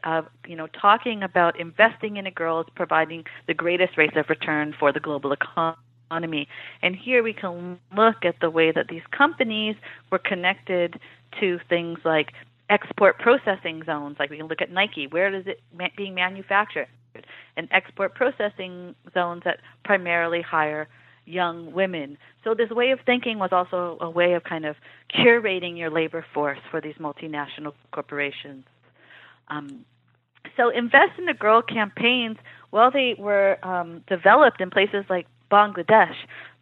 of 0.03 0.25
you 0.47 0.55
know 0.55 0.67
talking 0.67 1.23
about 1.23 1.59
investing 1.59 2.17
in 2.17 2.25
a 2.25 2.31
girl 2.31 2.61
is 2.61 2.67
providing 2.75 3.23
the 3.47 3.53
greatest 3.53 3.97
rates 3.97 4.15
of 4.15 4.29
return 4.29 4.73
for 4.77 4.91
the 4.91 4.99
global 4.99 5.31
economy. 5.31 6.47
And 6.81 6.95
here 6.95 7.21
we 7.21 7.33
can 7.33 7.79
look 7.95 8.25
at 8.25 8.39
the 8.41 8.49
way 8.49 8.71
that 8.71 8.87
these 8.87 9.03
companies 9.11 9.75
were 10.11 10.19
connected 10.19 10.99
to 11.39 11.59
things 11.69 11.99
like 12.03 12.33
export 12.69 13.19
processing 13.19 13.83
zones. 13.85 14.17
Like 14.19 14.29
we 14.29 14.37
can 14.37 14.47
look 14.47 14.61
at 14.61 14.71
Nike. 14.71 15.07
Where 15.07 15.33
is 15.33 15.45
it 15.47 15.61
ma- 15.77 15.87
being 15.97 16.15
manufactured? 16.15 16.87
And 17.57 17.67
export 17.71 18.15
processing 18.15 18.95
zones 19.13 19.41
that 19.43 19.59
primarily 19.83 20.41
hire 20.41 20.87
young 21.29 21.71
women. 21.71 22.17
So 22.43 22.53
this 22.53 22.69
way 22.69 22.91
of 22.91 22.99
thinking 23.05 23.39
was 23.39 23.51
also 23.51 23.97
a 24.01 24.09
way 24.09 24.33
of 24.33 24.43
kind 24.43 24.65
of 24.65 24.75
curating 25.13 25.77
your 25.77 25.89
labor 25.89 26.25
force 26.33 26.59
for 26.71 26.81
these 26.81 26.95
multinational 26.95 27.73
corporations. 27.91 28.65
Um, 29.47 29.85
so 30.57 30.69
invest 30.69 31.17
in 31.17 31.25
the 31.25 31.33
girl 31.33 31.61
campaigns, 31.61 32.37
while 32.69 32.91
they 32.91 33.15
were 33.17 33.57
um, 33.63 34.03
developed 34.07 34.61
in 34.61 34.69
places 34.69 35.05
like 35.09 35.27
Bangladesh, 35.51 36.15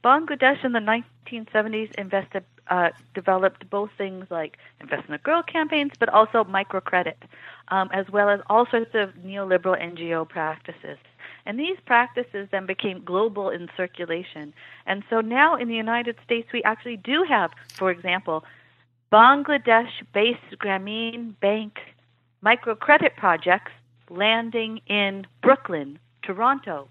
Bangladesh 0.03 0.63
in 0.63 0.71
the 0.71 1.03
1970s 1.29 1.93
invested, 1.95 2.45
uh, 2.69 2.89
developed 3.13 3.69
both 3.69 3.89
things 3.97 4.25
like 4.29 4.57
invest 4.79 5.05
in 5.07 5.11
the 5.11 5.17
girl 5.17 5.43
campaigns, 5.43 5.91
but 5.99 6.09
also 6.09 6.43
microcredit, 6.43 7.15
um, 7.69 7.89
as 7.91 8.09
well 8.09 8.29
as 8.29 8.39
all 8.49 8.65
sorts 8.69 8.91
of 8.93 9.09
neoliberal 9.25 9.77
NGO 9.81 10.27
practices. 10.27 10.97
And 11.47 11.57
these 11.57 11.77
practices 11.85 12.49
then 12.51 12.65
became 12.65 13.05
global 13.05 13.49
in 13.49 13.69
circulation. 13.77 14.53
And 14.85 15.01
so 15.09 15.21
now 15.21 15.55
in 15.55 15.69
the 15.69 15.75
United 15.75 16.17
States, 16.25 16.49
we 16.51 16.61
actually 16.63 16.97
do 16.97 17.23
have, 17.23 17.51
for 17.73 17.89
example, 17.89 18.43
Bangladesh 19.13 19.91
based 20.13 20.59
Grameen 20.59 21.39
Bank 21.39 21.79
microcredit 22.43 23.15
projects 23.15 23.71
landing 24.09 24.81
in 24.87 25.25
Brooklyn, 25.41 25.99
Toronto, 26.21 26.89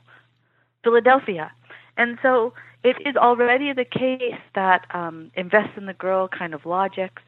Philadelphia. 0.83 1.53
And 1.99 2.19
so 2.23 2.55
it 2.83 2.97
is 3.05 3.15
already 3.15 3.75
the 3.75 3.85
case 3.85 4.41
that 4.55 4.87
um, 4.95 5.31
invest 5.35 5.77
in 5.77 5.85
the 5.85 5.93
girl 5.93 6.29
kind 6.29 6.55
of 6.55 6.65
logics 6.65 7.23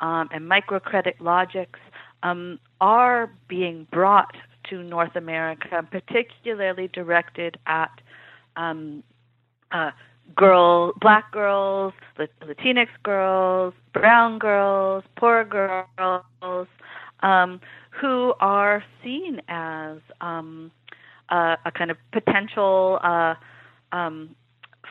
um, 0.00 0.28
and 0.32 0.50
microcredit 0.50 1.14
logics 1.20 1.78
um, 2.24 2.58
are 2.80 3.30
being 3.46 3.86
brought 3.92 4.34
to 4.72 4.82
North 4.82 5.16
America, 5.16 5.86
particularly 5.90 6.88
directed 6.88 7.58
at 7.66 7.90
um, 8.56 9.02
uh, 9.70 9.90
girl, 10.34 10.94
black 10.98 11.30
girls, 11.30 11.92
Latinx 12.18 12.88
girls, 13.02 13.74
brown 13.92 14.38
girls, 14.38 15.04
poor 15.16 15.44
girls, 15.44 16.68
um, 17.20 17.60
who 17.90 18.32
are 18.40 18.82
seen 19.04 19.42
as 19.48 19.98
um, 20.22 20.70
uh, 21.28 21.56
a 21.66 21.70
kind 21.70 21.90
of 21.90 21.98
potential 22.10 22.98
uh, 23.02 23.34
um, 23.92 24.34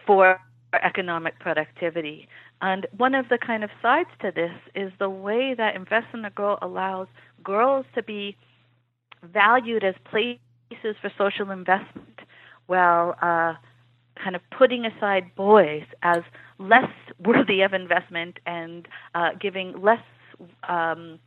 for 0.06 0.40
economic 0.84 1.40
productivity. 1.40 2.28
And 2.62 2.86
one 2.96 3.16
of 3.16 3.30
the 3.30 3.40
kind 3.40 3.64
of 3.64 3.72
sides 3.82 4.10
to 4.22 4.32
this 4.32 4.54
is 4.76 4.92
the 5.00 5.10
way 5.10 5.56
that 5.56 5.76
Invest 5.76 6.06
in 6.14 6.24
a 6.24 6.30
Girl 6.30 6.60
allows 6.62 7.08
girls 7.44 7.88
to 7.96 8.04
be 8.04 8.38
valued 9.24 9.84
as 9.84 9.96
places 10.10 10.96
for 11.02 11.12
social 11.18 11.52
investment, 11.52 12.20
while 12.68 13.16
uh, 13.22 13.54
kind 14.22 14.36
of 14.36 14.42
putting 14.58 14.86
aside 14.86 15.32
boys 15.36 15.84
as 16.04 16.22
less 16.60 16.92
worthy 17.20 17.62
of 17.62 17.74
investment 17.74 18.40
and 18.46 18.88
uh, 19.16 19.30
giving 19.40 19.82
less 19.82 20.04
um, 20.68 21.20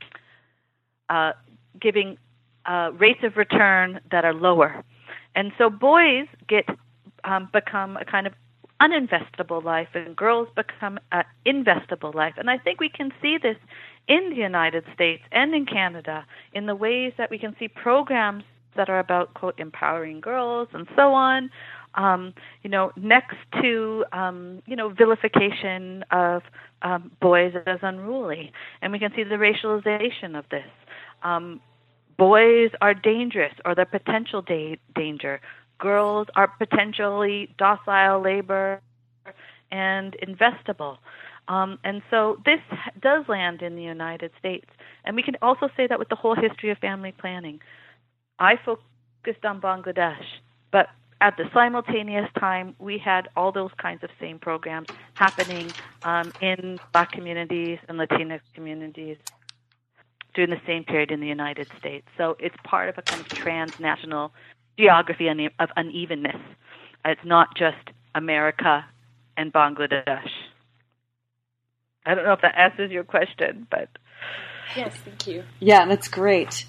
uh, 1.09 1.33
giving 1.81 2.17
uh, 2.67 2.91
rates 2.99 3.21
of 3.23 3.37
return 3.37 4.01
that 4.11 4.25
are 4.25 4.35
lower. 4.35 4.83
And 5.35 5.53
so 5.59 5.69
boys 5.71 6.27
get 6.49 6.65
um, 7.25 7.49
become 7.53 7.97
a 7.97 8.05
kind 8.05 8.27
of 8.27 8.33
uninvestable 8.85 9.63
life, 9.65 9.89
and 9.95 10.15
girls 10.15 10.49
become 10.55 10.99
an 11.13 11.25
investable 11.47 12.15
life. 12.15 12.35
And 12.37 12.51
I 12.51 12.59
think 12.59 12.81
we 12.81 12.89
can 12.89 13.11
see 13.23 13.39
this 13.39 13.57
in 14.09 14.31
the 14.31 14.37
United 14.37 14.85
States 14.95 15.23
and 15.33 15.55
in 15.55 15.65
Canada 15.67 16.27
in 16.53 16.67
the 16.67 16.75
ways 16.75 17.13
that 17.17 17.31
we 17.31 17.39
can 17.39 17.57
see 17.59 17.69
programs 17.69 18.45
that 18.77 18.89
are 18.89 18.99
about 18.99 19.35
quote 19.35 19.59
empowering 19.59 20.21
girls 20.21 20.69
and 20.73 20.87
so 20.97 21.15
on. 21.15 21.51
Um, 21.97 22.35
you 22.65 22.71
know 22.71 22.91
next 22.97 23.37
to 23.63 24.05
um, 24.13 24.63
you 24.67 24.75
know 24.75 24.89
vilification 24.89 26.05
of 26.11 26.43
um, 26.83 27.13
boys 27.21 27.55
as 27.67 27.79
unruly. 27.83 28.53
And 28.83 28.93
we 28.93 28.99
can 28.99 29.13
see 29.15 29.23
the 29.25 29.37
racialization 29.37 30.37
of 30.39 30.45
this. 30.51 30.71
Um, 31.23 31.61
boys 32.17 32.71
are 32.81 32.95
dangerous 32.95 33.55
or 33.65 33.75
the 33.75 33.87
potential 33.87 34.43
da- 34.43 34.79
danger 34.95 35.41
girls 35.79 36.29
are 36.35 36.49
potentially 36.59 37.49
docile 37.59 38.21
labor 38.21 38.81
and 39.71 40.17
investable 40.27 40.99
um, 41.49 41.79
and 41.85 42.03
so 42.11 42.39
this 42.45 42.61
does 43.01 43.25
land 43.29 43.63
in 43.63 43.77
the 43.77 43.83
United 43.83 44.31
States. 44.39 44.67
And 45.05 45.15
we 45.15 45.23
can 45.23 45.37
also 45.43 45.69
say 45.77 45.87
that 45.87 45.99
with 45.99 46.09
the 46.09 46.17
whole 46.17 46.35
history 46.35 46.71
of 46.71 46.79
family 46.79 47.13
planning. 47.13 47.61
I 48.39 48.55
focused 48.65 49.45
on 49.45 49.61
Bangladesh, 49.61 50.25
but 50.73 50.89
at 51.21 51.37
the 51.37 51.45
simultaneous 51.53 52.29
time, 52.39 52.75
we 52.79 52.99
had 52.99 53.29
all 53.37 53.53
those 53.53 53.71
kinds 53.81 54.03
of 54.03 54.11
same 54.21 54.39
programs 54.39 54.89
happening 55.15 55.75
um, 56.03 56.33
in 56.41 56.81
Black 56.93 57.13
communities 57.13 57.79
and 57.89 57.99
Latinx 57.99 58.41
communities 58.55 59.17
during 60.35 60.51
the 60.51 60.61
same 60.67 60.83
period 60.83 61.13
in 61.13 61.21
the 61.21 61.29
United 61.29 61.69
States. 61.79 62.07
So 62.19 62.37
it's 62.41 62.57
part 62.65 62.89
of 62.89 62.99
a 62.99 63.03
kind 63.03 63.21
of 63.21 63.31
transnational 63.31 64.33
geography 64.79 65.29
of 65.29 65.69
unevenness. 65.77 66.41
It's 67.05 67.25
not 67.25 67.49
just 67.57 67.91
America 68.15 68.85
and 69.37 69.53
Bangladesh. 69.53 70.29
I 72.07 72.15
don't 72.15 72.25
know 72.25 72.33
if 72.33 72.43
that 72.43 72.59
answers 72.59 72.91
your 72.91 73.05
question, 73.05 73.67
but 73.71 73.89
Yes, 74.77 74.97
thank 75.05 75.27
you. 75.27 75.45
Yeah, 75.61 75.87
that's 75.87 76.09
great. 76.09 76.67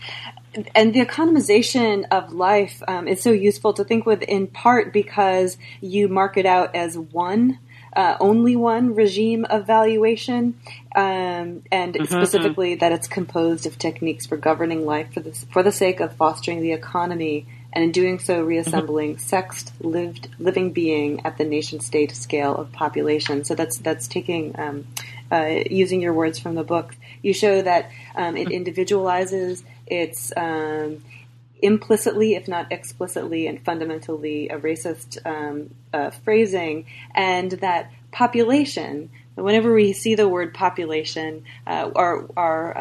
And 0.76 0.94
the 0.94 1.04
economization 1.04 2.06
of 2.12 2.34
life 2.34 2.82
um, 2.88 3.08
is 3.08 3.22
so 3.22 3.32
useful 3.32 3.74
to 3.74 3.84
think 3.84 4.06
with 4.06 4.22
in 4.22 4.48
part 4.48 4.94
because 4.94 5.58
you 5.82 6.08
mark 6.08 6.38
it 6.38 6.46
out 6.46 6.76
as 6.76 6.98
one 6.98 7.60
uh, 7.96 8.18
only 8.20 8.56
one 8.56 8.94
regime 8.94 9.46
of 9.46 9.66
valuation, 9.66 10.60
um, 10.96 11.64
and 11.72 11.94
mm-hmm. 11.94 12.04
specifically 12.04 12.76
that 12.76 12.92
it's 12.92 13.08
composed 13.08 13.66
of 13.66 13.78
techniques 13.78 14.26
for 14.26 14.36
governing 14.36 14.86
life 14.86 15.14
for 15.14 15.22
the, 15.22 15.32
for 15.52 15.64
the 15.64 15.72
sake 15.72 16.02
of 16.02 16.14
fostering 16.18 16.62
the 16.62 16.74
economy, 16.74 17.46
and 17.76 17.84
in 17.84 17.92
doing 17.92 18.20
so, 18.20 18.42
reassembling 18.42 19.16
mm-hmm. 19.16 19.28
sexed 19.28 19.74
lived 19.82 20.30
living 20.40 20.72
being 20.72 21.26
at 21.26 21.38
the 21.38 21.44
nation 21.44 21.82
state 21.82 22.16
scale 22.16 22.56
of 22.56 22.72
population. 22.72 23.44
So 23.44 23.54
that's 23.54 23.78
that's 23.80 24.08
taking 24.08 24.58
um, 24.58 24.88
uh, 25.30 25.64
using 25.70 26.02
your 26.02 26.14
words 26.14 26.40
from 26.40 26.56
the 26.56 26.64
book. 26.64 26.96
You 27.22 27.34
show 27.34 27.62
that 27.62 27.92
um, 28.16 28.38
it 28.38 28.48
mm-hmm. 28.48 28.54
individualizes. 28.54 29.64
It's 29.88 30.32
um, 30.38 31.04
implicitly, 31.62 32.36
if 32.36 32.48
not 32.48 32.72
explicitly 32.72 33.46
and 33.46 33.64
fundamentally, 33.64 34.48
a 34.48 34.58
racist 34.58 35.18
um, 35.26 35.72
uh, 35.94 36.12
phrasing, 36.12 36.86
and 37.14 37.52
that 37.52 37.92
population. 38.12 39.10
Whenever 39.36 39.74
we 39.74 39.92
see 39.92 40.16
the 40.16 40.30
word 40.30 40.54
population, 40.54 41.44
uh, 41.68 41.92
our 41.94 42.26
our 42.38 42.78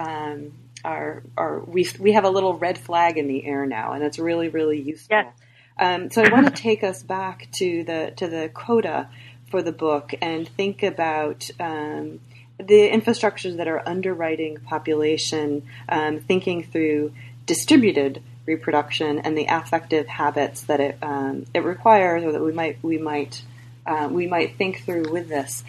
our, 0.85 1.23
our 1.37 1.61
we 1.61 1.89
we 1.99 2.13
have 2.13 2.25
a 2.25 2.31
little 2.31 2.55
red 2.55 2.79
flag 2.79 3.17
in 3.19 3.27
the 3.27 3.45
air 3.45 3.67
now, 3.67 3.93
and 3.93 4.05
it's 4.05 4.19
really 4.19 4.49
really 4.49 4.81
useful. 4.81 5.17
Yes. 5.17 5.35
Um, 5.77 6.11
so 6.11 6.23
I 6.23 6.31
want 6.31 6.47
to 6.47 6.63
take 6.63 6.85
us 6.85 7.03
back 7.03 7.49
to 7.53 7.85
the 7.85 8.13
to 8.17 8.29
the 8.29 8.51
coda 8.53 9.11
for 9.51 9.63
the 9.63 9.73
book 9.73 10.15
and 10.21 10.49
think 10.49 10.83
about. 10.83 11.51
Um, 11.59 12.21
the 12.57 12.89
infrastructures 12.89 13.57
that 13.57 13.67
are 13.67 13.83
underwriting 13.85 14.59
population, 14.59 15.65
um, 15.89 16.21
thinking 16.21 16.63
through 16.63 17.13
distributed 17.47 18.23
reproduction 18.47 19.19
and 19.19 19.37
the 19.37 19.47
affective 19.47 20.07
habits 20.07 20.63
that 20.65 20.81
it 20.81 20.99
um, 21.03 21.47
it 21.55 21.61
requires, 21.61 22.23
or 22.25 22.33
that 22.33 22.43
we 22.43 22.53
might 22.53 22.79
we 22.83 22.99
might 22.99 23.43
uh, 23.87 24.09
we 24.11 24.27
might 24.27 24.57
think 24.57 24.85
through 24.85 25.11
with 25.11 25.29
this. 25.29 25.65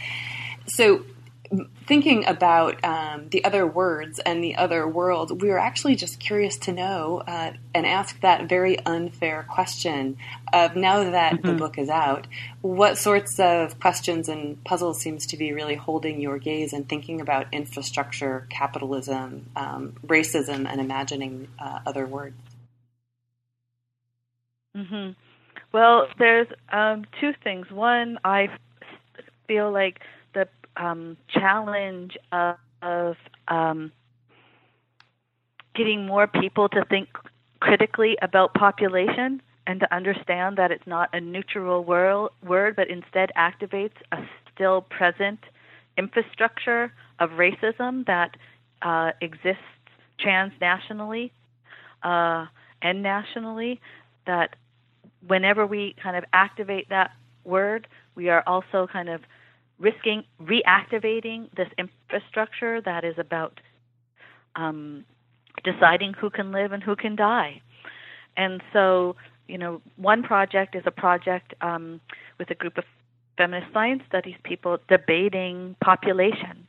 So, 0.67 1.05
thinking 1.85 2.25
about 2.25 2.83
um, 2.83 3.29
the 3.29 3.43
other 3.43 3.65
words 3.65 4.19
and 4.19 4.43
the 4.43 4.55
other 4.55 4.87
world, 4.87 5.41
we 5.41 5.49
were 5.49 5.59
actually 5.59 5.95
just 5.95 6.19
curious 6.19 6.57
to 6.57 6.71
know 6.71 7.21
uh, 7.27 7.53
and 7.73 7.85
ask 7.85 8.19
that 8.21 8.49
very 8.49 8.79
unfair 8.85 9.45
question 9.49 10.17
of 10.53 10.75
now 10.75 11.03
that 11.11 11.33
mm-hmm. 11.33 11.47
the 11.47 11.53
book 11.53 11.77
is 11.77 11.89
out, 11.89 12.27
what 12.61 12.97
sorts 12.97 13.39
of 13.39 13.79
questions 13.79 14.29
and 14.29 14.63
puzzles 14.63 14.99
seems 14.99 15.25
to 15.27 15.37
be 15.37 15.53
really 15.53 15.75
holding 15.75 16.19
your 16.19 16.37
gaze 16.37 16.73
and 16.73 16.87
thinking 16.87 17.21
about 17.21 17.47
infrastructure, 17.51 18.47
capitalism, 18.49 19.49
um, 19.55 19.93
racism, 20.05 20.67
and 20.67 20.81
imagining 20.81 21.47
uh, 21.59 21.79
other 21.85 22.05
words? 22.05 22.35
Mm-hmm. 24.75 25.11
Well, 25.71 26.07
there's 26.17 26.47
um, 26.71 27.05
two 27.19 27.33
things. 27.43 27.69
One, 27.71 28.17
I 28.23 28.47
feel 29.47 29.71
like 29.71 29.99
um, 30.77 31.17
challenge 31.29 32.17
of, 32.31 32.55
of 32.81 33.15
um, 33.47 33.91
getting 35.75 36.05
more 36.05 36.27
people 36.27 36.69
to 36.69 36.83
think 36.85 37.09
critically 37.59 38.17
about 38.21 38.53
population 38.53 39.41
and 39.67 39.79
to 39.79 39.95
understand 39.95 40.57
that 40.57 40.71
it's 40.71 40.85
not 40.85 41.09
a 41.13 41.19
neutral 41.19 41.83
world, 41.83 42.31
word, 42.43 42.75
but 42.75 42.89
instead 42.89 43.31
activates 43.35 43.95
a 44.11 44.17
still 44.53 44.81
present 44.81 45.39
infrastructure 45.97 46.91
of 47.19 47.31
racism 47.31 48.05
that 48.05 48.35
uh, 48.81 49.11
exists 49.21 49.61
transnationally 50.19 51.31
uh, 52.03 52.45
and 52.81 53.01
nationally 53.01 53.79
that 54.27 54.55
whenever 55.27 55.65
we 55.65 55.95
kind 56.01 56.15
of 56.15 56.23
activate 56.33 56.89
that 56.89 57.11
word, 57.43 57.87
we 58.15 58.29
are 58.29 58.43
also 58.45 58.87
kind 58.91 59.09
of 59.09 59.21
risking 59.79 60.23
reactivating 60.41 61.49
this 61.55 61.67
infrastructure 61.77 62.81
that 62.81 63.03
is 63.03 63.15
about 63.17 63.59
um, 64.55 65.05
deciding 65.63 66.13
who 66.13 66.29
can 66.29 66.51
live 66.51 66.71
and 66.71 66.81
who 66.81 66.95
can 66.95 67.15
die. 67.15 67.61
And 68.37 68.61
so, 68.73 69.15
you 69.47 69.57
know, 69.57 69.81
one 69.95 70.23
project 70.23 70.75
is 70.75 70.83
a 70.85 70.91
project 70.91 71.53
um, 71.61 72.01
with 72.39 72.49
a 72.49 72.55
group 72.55 72.77
of 72.77 72.83
feminist 73.37 73.71
science 73.73 74.01
studies 74.07 74.35
people 74.43 74.77
debating 74.87 75.75
population. 75.83 76.67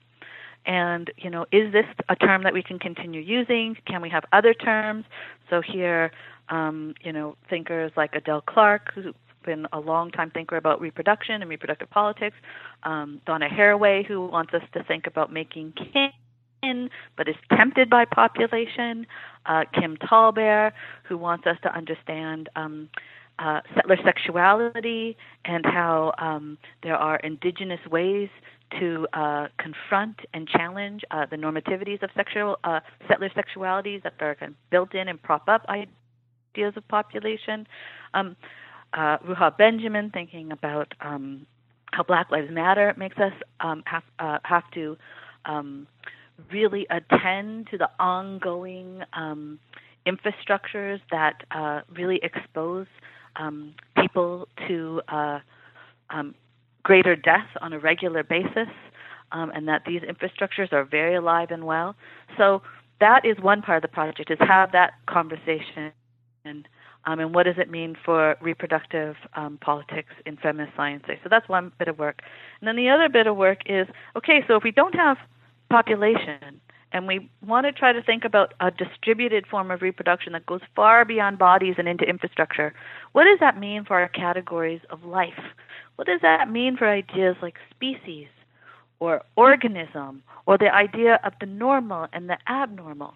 And, 0.64 1.12
you 1.16 1.30
know, 1.30 1.46
is 1.52 1.72
this 1.72 1.86
a 2.09 2.16
term 2.16 2.42
that 2.42 2.52
we 2.52 2.62
can 2.62 2.78
continue 2.80 3.20
using? 3.20 3.76
Can 3.86 4.02
we 4.02 4.09
have 4.11 4.24
other 4.32 4.52
terms? 4.52 5.04
So 5.48 5.61
here, 5.61 6.11
um, 6.48 6.94
you 7.02 7.12
know, 7.12 7.36
thinkers 7.48 7.92
like 7.96 8.14
Adele 8.14 8.40
Clarke, 8.40 8.90
who's 8.92 9.14
been 9.47 9.66
a 9.72 9.80
long 9.80 10.11
time 10.11 10.30
thinker 10.30 10.57
about 10.57 10.80
reproduction 10.80 11.40
and 11.40 11.49
reproductive 11.49 11.88
politics, 11.90 12.36
um, 12.82 13.20
Donna 13.26 13.49
Haraway, 13.49 14.05
who 14.05 14.26
wants 14.26 14.53
us 14.53 14.62
to 14.74 14.82
think 14.84 15.07
about 15.07 15.32
making 15.32 15.72
kin, 15.72 16.90
but 17.16 17.28
is 17.28 17.36
tempted 17.57 17.88
by 17.88 18.05
population, 18.05 19.07
uh, 19.47 19.64
Kim 19.72 19.97
Tallbear, 19.97 20.72
who 21.05 21.16
wants 21.16 21.47
us 21.47 21.57
to 21.62 21.74
understand 21.74 22.49
um, 22.57 22.88
uh, 23.38 23.61
settler 23.74 23.99
sexuality 24.05 25.16
and 25.44 25.64
how 25.64 26.12
um, 26.18 26.59
there 26.82 26.97
are 26.97 27.16
indigenous 27.16 27.80
ways 27.90 28.28
to 28.80 29.07
uh, 29.12 29.47
confront 29.59 30.16
and 30.34 30.49
challenge 30.49 31.03
uh, 31.11 31.26
the 31.26 31.36
normativities 31.36 32.03
of 32.03 32.11
sexual 32.16 32.59
uh, 32.64 32.80
settler 33.09 33.30
sexualities 33.30 34.03
that 34.03 34.14
are 34.20 34.34
kind 34.34 34.53
of 34.53 34.70
built 34.70 34.94
in 34.94 35.09
and 35.09 35.22
prop 35.22 35.49
up 35.49 35.64
ideas 35.68 36.72
of 36.76 36.86
population. 36.88 37.66
Um, 38.14 38.36
uh, 38.97 39.18
Ruha 39.18 39.57
Benjamin 39.57 40.11
thinking 40.11 40.51
about 40.51 40.92
um, 41.01 41.47
how 41.92 42.03
Black 42.03 42.30
Lives 42.30 42.51
Matter 42.51 42.94
makes 42.97 43.16
us 43.18 43.32
um, 43.61 43.82
have 43.86 44.03
uh, 44.18 44.38
have 44.44 44.68
to 44.72 44.97
um, 45.44 45.86
really 46.51 46.86
attend 46.90 47.68
to 47.70 47.78
the 47.78 47.88
ongoing 48.01 49.03
um, 49.12 49.59
infrastructures 50.07 51.01
that 51.11 51.42
uh, 51.51 51.82
really 51.94 52.20
expose 52.22 52.86
um, 53.36 53.74
people 54.01 54.49
to 54.66 55.03
uh, 55.09 55.40
um, 56.11 56.34
greater 56.82 57.16
death 57.16 57.49
on 57.61 57.72
a 57.72 57.78
regular 57.78 58.22
basis, 58.22 58.68
um, 59.32 59.51
and 59.55 59.68
that 59.68 59.82
these 59.86 60.03
infrastructures 60.03 60.72
are 60.72 60.84
very 60.84 61.16
alive 61.16 61.51
and 61.51 61.64
well. 61.64 61.94
So 62.38 62.62
that 63.01 63.24
is 63.24 63.36
one 63.40 63.62
part 63.62 63.76
of 63.76 63.82
the 63.82 63.94
project: 63.94 64.30
is 64.30 64.38
have 64.40 64.72
that 64.72 64.94
conversation, 65.07 65.92
and 66.44 66.66
um, 67.07 67.20
and 67.20 67.34
what 67.34 67.44
does 67.44 67.57
it 67.59 67.70
mean 67.70 67.96
for 68.04 68.36
reproductive 68.40 69.16
um, 69.34 69.59
politics 69.61 70.12
in 70.26 70.36
feminist 70.36 70.76
sciences. 70.76 71.16
So 71.22 71.28
that's 71.30 71.48
one 71.48 71.72
bit 71.78 71.88
of 71.88 71.98
work, 71.98 72.20
and 72.61 72.68
then 72.68 72.76
the 72.76 72.88
other 72.88 73.09
bit 73.09 73.26
of 73.26 73.36
work 73.36 73.61
is 73.66 73.86
okay. 74.16 74.44
So 74.46 74.57
if 74.57 74.64
we 74.64 74.72
don't 74.72 74.94
have 74.94 75.16
population 75.70 76.61
and 76.92 77.07
we 77.07 77.28
want 77.44 77.66
to 77.66 77.72
try 77.72 77.92
to 77.92 78.02
think 78.02 78.24
about 78.24 78.54
a 78.61 78.70
distributed 78.70 79.46
form 79.46 79.70
of 79.70 79.82
reproduction 79.82 80.32
that 80.32 80.46
goes 80.46 80.61
far 80.74 81.04
beyond 81.04 81.38
bodies 81.38 81.74
and 81.78 81.88
into 81.88 82.04
infrastructure. 82.04 82.72
What 83.12 83.24
does 83.24 83.38
that 83.40 83.59
mean 83.59 83.84
for 83.84 84.00
our 84.00 84.09
categories 84.09 84.80
of 84.90 85.04
life? 85.04 85.42
What 85.96 86.07
does 86.07 86.20
that 86.22 86.50
mean 86.50 86.76
for 86.76 86.88
ideas 86.88 87.36
like 87.42 87.57
species 87.70 88.28
or 89.00 89.22
organism 89.36 90.22
or 90.46 90.57
the 90.57 90.72
idea 90.72 91.18
of 91.24 91.32
the 91.40 91.46
normal 91.46 92.07
and 92.12 92.30
the 92.30 92.38
abnormal? 92.48 93.14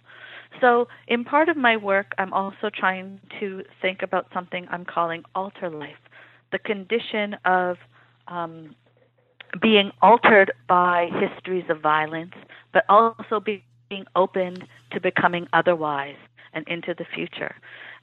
So, 0.61 0.89
in 1.07 1.25
part 1.25 1.49
of 1.49 1.57
my 1.57 1.77
work, 1.77 2.13
I'm 2.19 2.33
also 2.33 2.71
trying 2.75 3.21
to 3.39 3.63
think 3.81 4.03
about 4.03 4.27
something 4.35 4.67
I'm 4.71 4.85
calling 4.85 5.23
alter 5.35 5.71
life, 5.71 6.01
the 6.53 6.59
condition 6.59 7.35
of 7.45 7.77
um, 8.29 8.75
being 9.61 9.91
altered 10.03 10.53
by 10.69 11.09
histories 11.19 11.65
of 11.69 11.81
violence, 11.81 12.35
but 12.73 12.85
also 12.89 13.41
being 13.41 14.05
open 14.17 14.59
to 14.93 15.01
becoming 15.01 15.47
otherwise 15.53 16.17
and 16.53 16.67
into 16.69 16.95
the 16.95 17.05
future. 17.15 17.55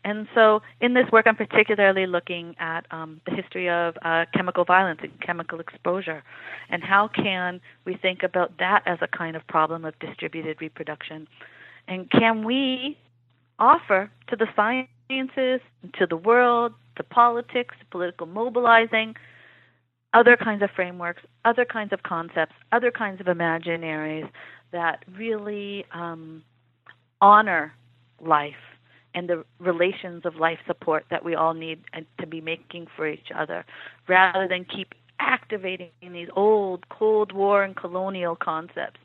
And 0.03 0.27
so, 0.33 0.61
in 0.79 0.93
this 0.93 1.05
work, 1.11 1.25
I'm 1.27 1.35
particularly 1.35 2.05
looking 2.05 2.55
at 2.59 2.85
um, 2.91 3.19
the 3.25 3.35
history 3.35 3.69
of 3.69 3.95
uh, 4.03 4.25
chemical 4.33 4.63
violence 4.63 4.99
and 5.03 5.11
chemical 5.19 5.59
exposure, 5.59 6.23
and 6.69 6.83
how 6.83 7.09
can 7.09 7.59
we 7.83 7.95
think 7.95 8.23
about 8.23 8.57
that 8.59 8.83
as 8.85 8.99
a 9.01 9.07
kind 9.07 9.35
of 9.35 9.45
problem 9.47 9.85
of 9.85 9.97
distributed 9.99 10.61
reproduction, 10.61 11.27
and 11.87 12.09
can 12.09 12.43
we 12.43 12.97
offer 13.59 14.11
to 14.27 14.35
the 14.35 14.47
sciences, 14.55 15.61
to 15.97 16.05
the 16.07 16.17
world, 16.17 16.73
to 16.95 17.03
politics, 17.03 17.75
political 17.91 18.27
mobilizing, 18.27 19.15
other 20.13 20.37
kinds 20.37 20.61
of 20.63 20.69
frameworks, 20.75 21.21
other 21.45 21.65
kinds 21.65 21.93
of 21.93 22.03
concepts, 22.03 22.53
other 22.71 22.91
kinds 22.91 23.19
of 23.21 23.27
imaginaries 23.27 24.29
that 24.71 25.03
really 25.15 25.85
um, 25.93 26.43
honor 27.21 27.73
life 28.19 28.55
and 29.13 29.29
the 29.29 29.43
relations 29.59 30.25
of 30.25 30.35
life 30.35 30.59
support 30.67 31.05
that 31.09 31.23
we 31.23 31.35
all 31.35 31.53
need 31.53 31.79
to 32.19 32.27
be 32.27 32.41
making 32.41 32.87
for 32.95 33.07
each 33.07 33.31
other, 33.35 33.65
rather 34.07 34.47
than 34.47 34.65
keep 34.65 34.93
activating 35.19 35.89
these 36.11 36.29
old 36.35 36.87
Cold 36.89 37.31
War 37.31 37.63
and 37.63 37.75
colonial 37.75 38.35
concepts 38.35 38.99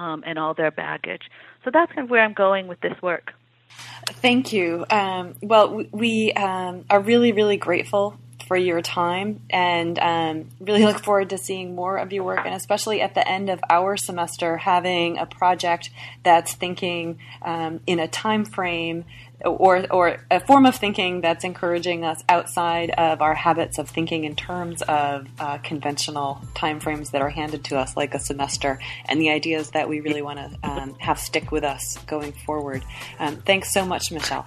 um, 0.00 0.24
and 0.26 0.38
all 0.38 0.54
their 0.54 0.70
baggage. 0.70 1.30
So 1.64 1.70
that's 1.70 1.92
kind 1.92 2.06
of 2.06 2.10
where 2.10 2.22
I'm 2.22 2.32
going 2.32 2.66
with 2.66 2.80
this 2.80 3.00
work. 3.02 3.34
Thank 4.06 4.52
you. 4.52 4.84
Um, 4.90 5.34
well, 5.42 5.84
we 5.92 6.32
um, 6.32 6.84
are 6.88 7.00
really, 7.00 7.32
really 7.32 7.56
grateful 7.58 8.16
for 8.48 8.56
your 8.56 8.82
time 8.82 9.42
and 9.50 9.98
um, 9.98 10.48
really 10.58 10.84
look 10.84 10.98
forward 11.04 11.30
to 11.30 11.38
seeing 11.38 11.74
more 11.74 11.98
of 11.98 12.12
your 12.12 12.24
work 12.24 12.40
and 12.44 12.54
especially 12.54 13.00
at 13.00 13.14
the 13.14 13.26
end 13.28 13.48
of 13.48 13.60
our 13.70 13.96
semester 13.96 14.56
having 14.56 15.18
a 15.18 15.26
project 15.26 15.90
that's 16.24 16.54
thinking 16.54 17.18
um, 17.42 17.78
in 17.86 18.00
a 18.00 18.08
time 18.08 18.44
frame 18.44 19.04
or, 19.44 19.86
or 19.90 20.18
a 20.30 20.40
form 20.40 20.66
of 20.66 20.76
thinking 20.76 21.20
that's 21.20 21.44
encouraging 21.44 22.04
us 22.04 22.22
outside 22.28 22.90
of 22.90 23.22
our 23.22 23.34
habits 23.34 23.78
of 23.78 23.88
thinking 23.88 24.24
in 24.24 24.36
terms 24.36 24.82
of 24.82 25.26
uh, 25.38 25.58
conventional 25.58 26.40
timeframes 26.54 27.10
that 27.12 27.22
are 27.22 27.30
handed 27.30 27.64
to 27.64 27.78
us, 27.78 27.96
like 27.96 28.14
a 28.14 28.18
semester, 28.18 28.78
and 29.06 29.20
the 29.20 29.30
ideas 29.30 29.70
that 29.70 29.88
we 29.88 30.00
really 30.00 30.22
want 30.22 30.38
to 30.38 30.68
um, 30.68 30.94
have 30.98 31.18
stick 31.18 31.50
with 31.50 31.64
us 31.64 31.98
going 32.06 32.32
forward. 32.32 32.84
Um, 33.18 33.36
thanks 33.36 33.72
so 33.72 33.84
much, 33.84 34.10
Michelle. 34.10 34.46